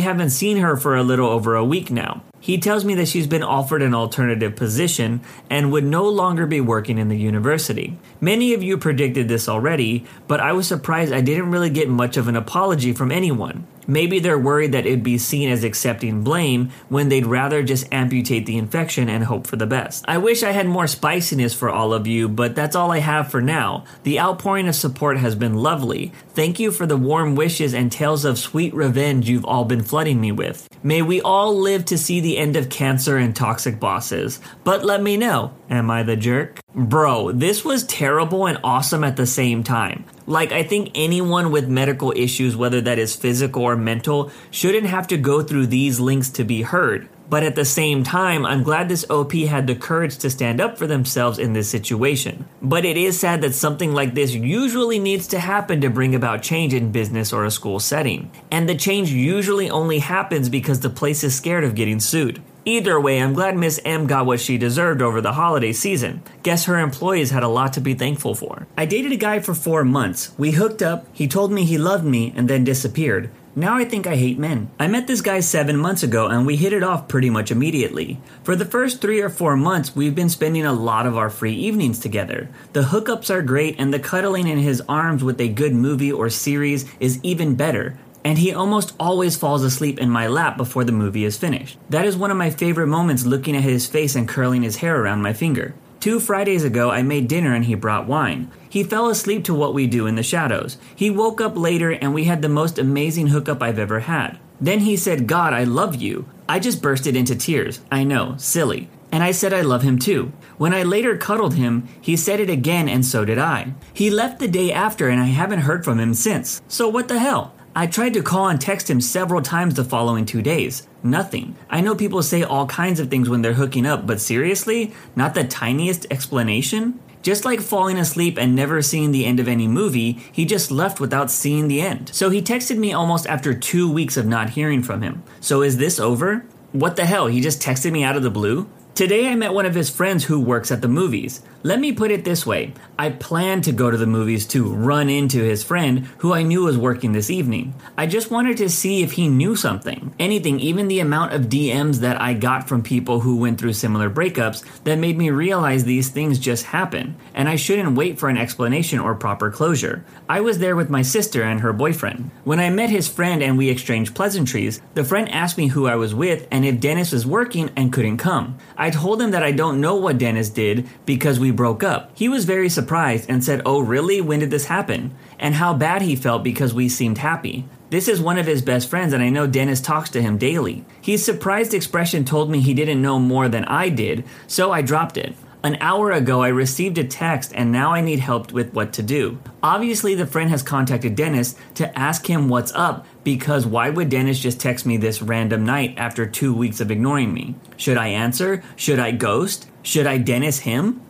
haven't 0.00 0.30
seen 0.30 0.56
her 0.56 0.78
for 0.78 0.96
a 0.96 1.02
little 1.02 1.28
over 1.28 1.54
a 1.54 1.64
week 1.64 1.90
now. 1.90 2.22
He 2.40 2.56
tells 2.56 2.86
me 2.86 2.94
that 2.94 3.08
she's 3.08 3.26
been 3.26 3.42
offered 3.42 3.82
an 3.82 3.94
alternative 3.94 4.56
position 4.56 5.20
and 5.50 5.70
would 5.70 5.84
no 5.84 6.08
longer 6.08 6.46
be 6.46 6.62
working 6.62 6.96
in 6.96 7.08
the 7.08 7.18
university. 7.18 7.98
Many 8.20 8.52
of 8.52 8.62
you 8.64 8.76
predicted 8.78 9.28
this 9.28 9.48
already, 9.48 10.04
but 10.26 10.40
I 10.40 10.52
was 10.52 10.66
surprised 10.66 11.12
I 11.12 11.20
didn't 11.20 11.52
really 11.52 11.70
get 11.70 11.88
much 11.88 12.16
of 12.16 12.26
an 12.26 12.34
apology 12.34 12.92
from 12.92 13.12
anyone. 13.12 13.66
Maybe 13.90 14.18
they're 14.18 14.38
worried 14.38 14.72
that 14.72 14.84
it'd 14.84 15.02
be 15.02 15.16
seen 15.16 15.48
as 15.48 15.64
accepting 15.64 16.22
blame 16.22 16.70
when 16.90 17.08
they'd 17.08 17.24
rather 17.24 17.62
just 17.62 17.90
amputate 17.90 18.44
the 18.44 18.58
infection 18.58 19.08
and 19.08 19.24
hope 19.24 19.46
for 19.46 19.56
the 19.56 19.66
best. 19.66 20.04
I 20.06 20.18
wish 20.18 20.42
I 20.42 20.52
had 20.52 20.66
more 20.66 20.86
spiciness 20.86 21.54
for 21.54 21.70
all 21.70 21.94
of 21.94 22.06
you, 22.06 22.28
but 22.28 22.54
that's 22.54 22.76
all 22.76 22.92
I 22.92 22.98
have 22.98 23.30
for 23.30 23.40
now. 23.40 23.84
The 24.02 24.20
outpouring 24.20 24.68
of 24.68 24.74
support 24.74 25.16
has 25.16 25.34
been 25.34 25.54
lovely. 25.54 26.12
Thank 26.34 26.60
you 26.60 26.70
for 26.70 26.86
the 26.86 26.98
warm 26.98 27.34
wishes 27.34 27.72
and 27.72 27.90
tales 27.90 28.26
of 28.26 28.38
sweet 28.38 28.74
revenge 28.74 29.26
you've 29.26 29.46
all 29.46 29.64
been 29.64 29.82
flooding 29.82 30.20
me 30.20 30.32
with. 30.32 30.68
May 30.82 31.00
we 31.00 31.22
all 31.22 31.58
live 31.58 31.86
to 31.86 31.96
see 31.96 32.20
the 32.20 32.36
end 32.36 32.56
of 32.56 32.68
cancer 32.68 33.16
and 33.16 33.34
toxic 33.34 33.80
bosses. 33.80 34.38
But 34.64 34.84
let 34.84 35.02
me 35.02 35.16
know, 35.16 35.54
am 35.70 35.90
I 35.90 36.02
the 36.02 36.16
jerk? 36.16 36.60
Bro, 36.74 37.32
this 37.32 37.64
was 37.64 37.82
terrible 37.84 38.46
and 38.46 38.60
awesome 38.62 39.02
at 39.02 39.16
the 39.16 39.26
same 39.26 39.64
time. 39.64 40.04
Like, 40.26 40.52
I 40.52 40.62
think 40.62 40.90
anyone 40.94 41.50
with 41.50 41.66
medical 41.66 42.12
issues, 42.14 42.56
whether 42.56 42.82
that 42.82 42.98
is 42.98 43.16
physical 43.16 43.62
or 43.62 43.74
mental, 43.74 44.30
shouldn't 44.50 44.86
have 44.86 45.08
to 45.08 45.16
go 45.16 45.42
through 45.42 45.66
these 45.66 45.98
links 45.98 46.28
to 46.30 46.44
be 46.44 46.62
heard. 46.62 47.08
But 47.30 47.42
at 47.42 47.56
the 47.56 47.64
same 47.64 48.04
time, 48.04 48.46
I'm 48.46 48.62
glad 48.62 48.88
this 48.88 49.08
OP 49.10 49.32
had 49.32 49.66
the 49.66 49.74
courage 49.74 50.18
to 50.18 50.30
stand 50.30 50.60
up 50.60 50.78
for 50.78 50.86
themselves 50.86 51.38
in 51.38 51.52
this 51.52 51.70
situation. 51.70 52.46
But 52.60 52.84
it 52.84 52.96
is 52.96 53.18
sad 53.18 53.40
that 53.40 53.54
something 53.54 53.92
like 53.92 54.14
this 54.14 54.32
usually 54.32 54.98
needs 54.98 55.26
to 55.28 55.40
happen 55.40 55.80
to 55.80 55.90
bring 55.90 56.14
about 56.14 56.42
change 56.42 56.74
in 56.74 56.92
business 56.92 57.32
or 57.32 57.44
a 57.44 57.50
school 57.50 57.80
setting. 57.80 58.30
And 58.50 58.68
the 58.68 58.76
change 58.76 59.10
usually 59.10 59.68
only 59.68 59.98
happens 59.98 60.48
because 60.48 60.80
the 60.80 60.90
place 60.90 61.24
is 61.24 61.34
scared 61.34 61.64
of 61.64 61.74
getting 61.74 61.98
sued. 61.98 62.42
Either 62.68 63.00
way, 63.00 63.18
I'm 63.18 63.32
glad 63.32 63.56
Miss 63.56 63.80
M 63.82 64.06
got 64.06 64.26
what 64.26 64.40
she 64.40 64.58
deserved 64.58 65.00
over 65.00 65.22
the 65.22 65.32
holiday 65.32 65.72
season. 65.72 66.22
Guess 66.42 66.66
her 66.66 66.78
employees 66.78 67.30
had 67.30 67.42
a 67.42 67.48
lot 67.48 67.72
to 67.72 67.80
be 67.80 67.94
thankful 67.94 68.34
for. 68.34 68.66
I 68.76 68.84
dated 68.84 69.10
a 69.10 69.16
guy 69.16 69.38
for 69.38 69.54
four 69.54 69.84
months. 69.84 70.34
We 70.36 70.50
hooked 70.50 70.82
up, 70.82 71.06
he 71.14 71.26
told 71.26 71.50
me 71.50 71.64
he 71.64 71.78
loved 71.78 72.04
me, 72.04 72.30
and 72.36 72.46
then 72.46 72.64
disappeared. 72.64 73.30
Now 73.56 73.76
I 73.76 73.86
think 73.86 74.06
I 74.06 74.16
hate 74.16 74.38
men. 74.38 74.70
I 74.78 74.86
met 74.86 75.06
this 75.06 75.22
guy 75.22 75.40
seven 75.40 75.78
months 75.78 76.02
ago 76.02 76.26
and 76.28 76.46
we 76.46 76.56
hit 76.56 76.74
it 76.74 76.82
off 76.82 77.08
pretty 77.08 77.30
much 77.30 77.50
immediately. 77.50 78.20
For 78.44 78.54
the 78.54 78.66
first 78.66 79.00
three 79.00 79.22
or 79.22 79.30
four 79.30 79.56
months, 79.56 79.96
we've 79.96 80.14
been 80.14 80.28
spending 80.28 80.66
a 80.66 80.72
lot 80.72 81.06
of 81.06 81.16
our 81.16 81.30
free 81.30 81.54
evenings 81.54 81.98
together. 81.98 82.50
The 82.74 82.82
hookups 82.82 83.30
are 83.30 83.42
great 83.42 83.76
and 83.78 83.92
the 83.92 83.98
cuddling 83.98 84.46
in 84.46 84.58
his 84.58 84.82
arms 84.88 85.24
with 85.24 85.40
a 85.40 85.48
good 85.48 85.72
movie 85.72 86.12
or 86.12 86.28
series 86.28 86.84
is 87.00 87.18
even 87.24 87.56
better 87.56 87.98
and 88.28 88.36
he 88.36 88.52
almost 88.52 88.94
always 89.00 89.36
falls 89.36 89.64
asleep 89.64 89.98
in 89.98 90.10
my 90.10 90.26
lap 90.26 90.58
before 90.58 90.84
the 90.84 90.92
movie 90.92 91.24
is 91.24 91.38
finished. 91.38 91.78
That 91.88 92.04
is 92.04 92.14
one 92.14 92.30
of 92.30 92.36
my 92.36 92.50
favorite 92.50 92.88
moments 92.88 93.24
looking 93.24 93.56
at 93.56 93.62
his 93.62 93.86
face 93.86 94.14
and 94.14 94.28
curling 94.28 94.60
his 94.60 94.76
hair 94.76 95.00
around 95.00 95.22
my 95.22 95.32
finger. 95.32 95.74
Two 95.98 96.20
Fridays 96.20 96.62
ago, 96.62 96.90
I 96.90 97.00
made 97.00 97.26
dinner 97.26 97.54
and 97.54 97.64
he 97.64 97.74
brought 97.74 98.06
wine. 98.06 98.50
He 98.68 98.84
fell 98.84 99.08
asleep 99.08 99.44
to 99.44 99.54
what 99.54 99.72
we 99.72 99.86
do 99.86 100.06
in 100.06 100.16
the 100.16 100.22
shadows. 100.22 100.76
He 100.94 101.08
woke 101.08 101.40
up 101.40 101.56
later 101.56 101.90
and 101.90 102.12
we 102.12 102.24
had 102.24 102.42
the 102.42 102.50
most 102.50 102.78
amazing 102.78 103.28
hookup 103.28 103.62
I've 103.62 103.78
ever 103.78 104.00
had. 104.00 104.38
Then 104.60 104.80
he 104.80 104.94
said, 104.98 105.26
God, 105.26 105.54
I 105.54 105.64
love 105.64 105.96
you. 105.96 106.28
I 106.46 106.58
just 106.58 106.82
bursted 106.82 107.16
into 107.16 107.34
tears. 107.34 107.80
I 107.90 108.04
know, 108.04 108.34
silly. 108.36 108.90
And 109.10 109.22
I 109.22 109.30
said 109.30 109.54
I 109.54 109.62
love 109.62 109.80
him 109.80 109.98
too. 109.98 110.32
When 110.58 110.74
I 110.74 110.82
later 110.82 111.16
cuddled 111.16 111.54
him, 111.54 111.88
he 111.98 112.14
said 112.14 112.40
it 112.40 112.50
again 112.50 112.90
and 112.90 113.06
so 113.06 113.24
did 113.24 113.38
I. 113.38 113.72
He 113.94 114.10
left 114.10 114.38
the 114.38 114.48
day 114.48 114.70
after 114.70 115.08
and 115.08 115.18
I 115.18 115.26
haven't 115.28 115.60
heard 115.60 115.82
from 115.82 115.98
him 115.98 116.12
since. 116.12 116.60
So 116.68 116.90
what 116.90 117.08
the 117.08 117.18
hell? 117.18 117.54
I 117.78 117.86
tried 117.86 118.14
to 118.14 118.24
call 118.24 118.48
and 118.48 118.60
text 118.60 118.90
him 118.90 119.00
several 119.00 119.40
times 119.40 119.74
the 119.74 119.84
following 119.84 120.26
two 120.26 120.42
days. 120.42 120.88
Nothing. 121.04 121.54
I 121.70 121.80
know 121.80 121.94
people 121.94 122.24
say 122.24 122.42
all 122.42 122.66
kinds 122.66 122.98
of 122.98 123.08
things 123.08 123.28
when 123.28 123.40
they're 123.40 123.52
hooking 123.52 123.86
up, 123.86 124.04
but 124.04 124.20
seriously? 124.20 124.92
Not 125.14 125.34
the 125.34 125.44
tiniest 125.44 126.04
explanation? 126.10 126.98
Just 127.22 127.44
like 127.44 127.60
falling 127.60 127.96
asleep 127.96 128.36
and 128.36 128.56
never 128.56 128.82
seeing 128.82 129.12
the 129.12 129.24
end 129.24 129.38
of 129.38 129.46
any 129.46 129.68
movie, 129.68 130.18
he 130.32 130.44
just 130.44 130.72
left 130.72 130.98
without 130.98 131.30
seeing 131.30 131.68
the 131.68 131.80
end. 131.80 132.10
So 132.12 132.30
he 132.30 132.42
texted 132.42 132.78
me 132.78 132.92
almost 132.92 133.28
after 133.28 133.54
two 133.54 133.88
weeks 133.88 134.16
of 134.16 134.26
not 134.26 134.50
hearing 134.50 134.82
from 134.82 135.02
him. 135.02 135.22
So 135.38 135.62
is 135.62 135.76
this 135.76 136.00
over? 136.00 136.44
What 136.72 136.96
the 136.96 137.06
hell? 137.06 137.28
He 137.28 137.40
just 137.40 137.62
texted 137.62 137.92
me 137.92 138.02
out 138.02 138.16
of 138.16 138.24
the 138.24 138.28
blue? 138.28 138.68
Today 138.98 139.28
I 139.28 139.36
met 139.36 139.54
one 139.54 139.64
of 139.64 139.76
his 139.76 139.90
friends 139.90 140.24
who 140.24 140.40
works 140.40 140.72
at 140.72 140.82
the 140.82 140.88
movies. 140.88 141.40
Let 141.62 141.78
me 141.78 141.92
put 141.92 142.10
it 142.10 142.24
this 142.24 142.44
way 142.44 142.72
I 142.98 143.10
planned 143.10 143.62
to 143.64 143.72
go 143.72 143.92
to 143.92 143.96
the 143.96 144.06
movies 144.06 144.44
to 144.46 144.72
run 144.72 145.08
into 145.08 145.38
his 145.40 145.62
friend 145.62 146.06
who 146.18 146.32
I 146.32 146.42
knew 146.42 146.64
was 146.64 146.76
working 146.76 147.12
this 147.12 147.30
evening. 147.30 147.74
I 147.96 148.06
just 148.06 148.30
wanted 148.30 148.56
to 148.56 148.68
see 148.68 149.02
if 149.02 149.12
he 149.12 149.28
knew 149.28 149.54
something. 149.54 150.12
Anything, 150.18 150.58
even 150.58 150.88
the 150.88 150.98
amount 150.98 151.32
of 151.32 151.42
DMs 151.42 151.98
that 151.98 152.20
I 152.20 152.34
got 152.34 152.68
from 152.68 152.82
people 152.82 153.20
who 153.20 153.36
went 153.36 153.60
through 153.60 153.74
similar 153.74 154.10
breakups 154.10 154.64
that 154.82 154.98
made 154.98 155.16
me 155.16 155.30
realize 155.30 155.84
these 155.84 156.08
things 156.08 156.40
just 156.40 156.66
happen, 156.66 157.16
and 157.34 157.48
I 157.48 157.54
shouldn't 157.54 157.96
wait 157.96 158.18
for 158.18 158.28
an 158.28 158.36
explanation 158.36 158.98
or 158.98 159.14
proper 159.14 159.48
closure. 159.50 160.04
I 160.28 160.40
was 160.40 160.58
there 160.58 160.74
with 160.74 160.90
my 160.90 161.02
sister 161.02 161.42
and 161.42 161.60
her 161.60 161.72
boyfriend. 161.72 162.32
When 162.42 162.58
I 162.58 162.70
met 162.70 162.90
his 162.90 163.08
friend 163.08 163.42
and 163.42 163.56
we 163.56 163.68
exchanged 163.68 164.16
pleasantries, 164.16 164.80
the 164.94 165.04
friend 165.04 165.28
asked 165.28 165.58
me 165.58 165.68
who 165.68 165.86
I 165.86 165.94
was 165.94 166.16
with 166.16 166.48
and 166.50 166.64
if 166.64 166.80
Dennis 166.80 167.12
was 167.12 167.26
working 167.26 167.70
and 167.76 167.92
couldn't 167.92 168.18
come. 168.18 168.58
I 168.76 168.87
told 168.90 169.20
him 169.20 169.30
that 169.32 169.42
I 169.42 169.52
don't 169.52 169.80
know 169.80 169.96
what 169.96 170.18
Dennis 170.18 170.48
did 170.50 170.88
because 171.06 171.40
we 171.40 171.50
broke 171.50 171.82
up. 171.82 172.10
He 172.14 172.28
was 172.28 172.44
very 172.44 172.68
surprised 172.68 173.28
and 173.28 173.42
said, 173.42 173.62
Oh, 173.64 173.80
really? 173.80 174.20
When 174.20 174.40
did 174.40 174.50
this 174.50 174.66
happen? 174.66 175.14
And 175.38 175.54
how 175.54 175.74
bad 175.74 176.02
he 176.02 176.16
felt 176.16 176.44
because 176.44 176.74
we 176.74 176.88
seemed 176.88 177.18
happy. 177.18 177.64
This 177.90 178.06
is 178.06 178.20
one 178.20 178.36
of 178.36 178.46
his 178.46 178.60
best 178.60 178.90
friends, 178.90 179.14
and 179.14 179.22
I 179.22 179.30
know 179.30 179.46
Dennis 179.46 179.80
talks 179.80 180.10
to 180.10 180.20
him 180.20 180.36
daily. 180.36 180.84
His 181.00 181.24
surprised 181.24 181.72
expression 181.72 182.24
told 182.24 182.50
me 182.50 182.60
he 182.60 182.74
didn't 182.74 183.00
know 183.00 183.18
more 183.18 183.48
than 183.48 183.64
I 183.64 183.88
did, 183.88 184.24
so 184.46 184.70
I 184.70 184.82
dropped 184.82 185.16
it. 185.16 185.34
An 185.64 185.76
hour 185.80 186.12
ago, 186.12 186.40
I 186.40 186.48
received 186.48 186.98
a 186.98 187.04
text 187.04 187.52
and 187.52 187.72
now 187.72 187.92
I 187.92 188.00
need 188.00 188.20
help 188.20 188.52
with 188.52 188.72
what 188.74 188.92
to 188.92 189.02
do. 189.02 189.40
Obviously, 189.60 190.14
the 190.14 190.26
friend 190.26 190.50
has 190.50 190.62
contacted 190.62 191.16
Dennis 191.16 191.56
to 191.74 191.98
ask 191.98 192.24
him 192.24 192.48
what's 192.48 192.72
up 192.74 193.06
because 193.24 193.66
why 193.66 193.90
would 193.90 194.08
Dennis 194.08 194.38
just 194.38 194.60
text 194.60 194.86
me 194.86 194.96
this 194.96 195.20
random 195.20 195.66
night 195.66 195.94
after 195.96 196.26
two 196.26 196.54
weeks 196.54 196.80
of 196.80 196.92
ignoring 196.92 197.34
me? 197.34 197.56
Should 197.76 197.96
I 197.96 198.08
answer? 198.08 198.62
Should 198.76 199.00
I 199.00 199.10
ghost? 199.10 199.68
Should 199.82 200.06
I 200.06 200.18
Dennis 200.18 200.60
him? 200.60 201.00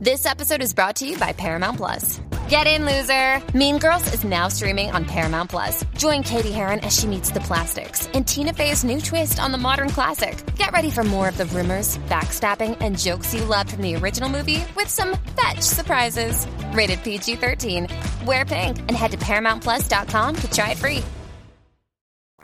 This 0.00 0.26
episode 0.26 0.60
is 0.60 0.74
brought 0.74 0.96
to 0.96 1.06
you 1.06 1.16
by 1.16 1.32
Paramount 1.32 1.76
Plus. 1.76 2.20
Get 2.48 2.66
in, 2.66 2.86
loser! 2.86 3.42
Mean 3.54 3.78
Girls 3.78 4.10
is 4.14 4.24
now 4.24 4.48
streaming 4.48 4.90
on 4.92 5.04
Paramount 5.04 5.50
Plus. 5.50 5.84
Join 5.98 6.22
Cady 6.22 6.50
Heron 6.50 6.80
as 6.80 6.98
she 6.98 7.06
meets 7.06 7.30
the 7.30 7.40
plastics 7.40 8.06
in 8.14 8.24
Tina 8.24 8.54
Fey's 8.54 8.84
new 8.84 9.02
twist 9.02 9.38
on 9.38 9.52
the 9.52 9.58
modern 9.58 9.90
classic. 9.90 10.34
Get 10.56 10.72
ready 10.72 10.88
for 10.88 11.04
more 11.04 11.28
of 11.28 11.36
the 11.36 11.44
rumors, 11.44 11.98
backstabbing, 12.08 12.78
and 12.80 12.98
jokes 12.98 13.34
you 13.34 13.44
loved 13.44 13.72
from 13.72 13.82
the 13.82 13.96
original 13.96 14.30
movie 14.30 14.64
with 14.76 14.88
some 14.88 15.18
fetch 15.36 15.60
surprises. 15.60 16.46
Rated 16.72 17.02
PG 17.02 17.36
13. 17.36 17.86
Wear 18.24 18.46
pink 18.46 18.78
and 18.78 18.92
head 18.92 19.10
to 19.10 19.18
ParamountPlus.com 19.18 20.36
to 20.36 20.50
try 20.50 20.70
it 20.70 20.78
free. 20.78 21.02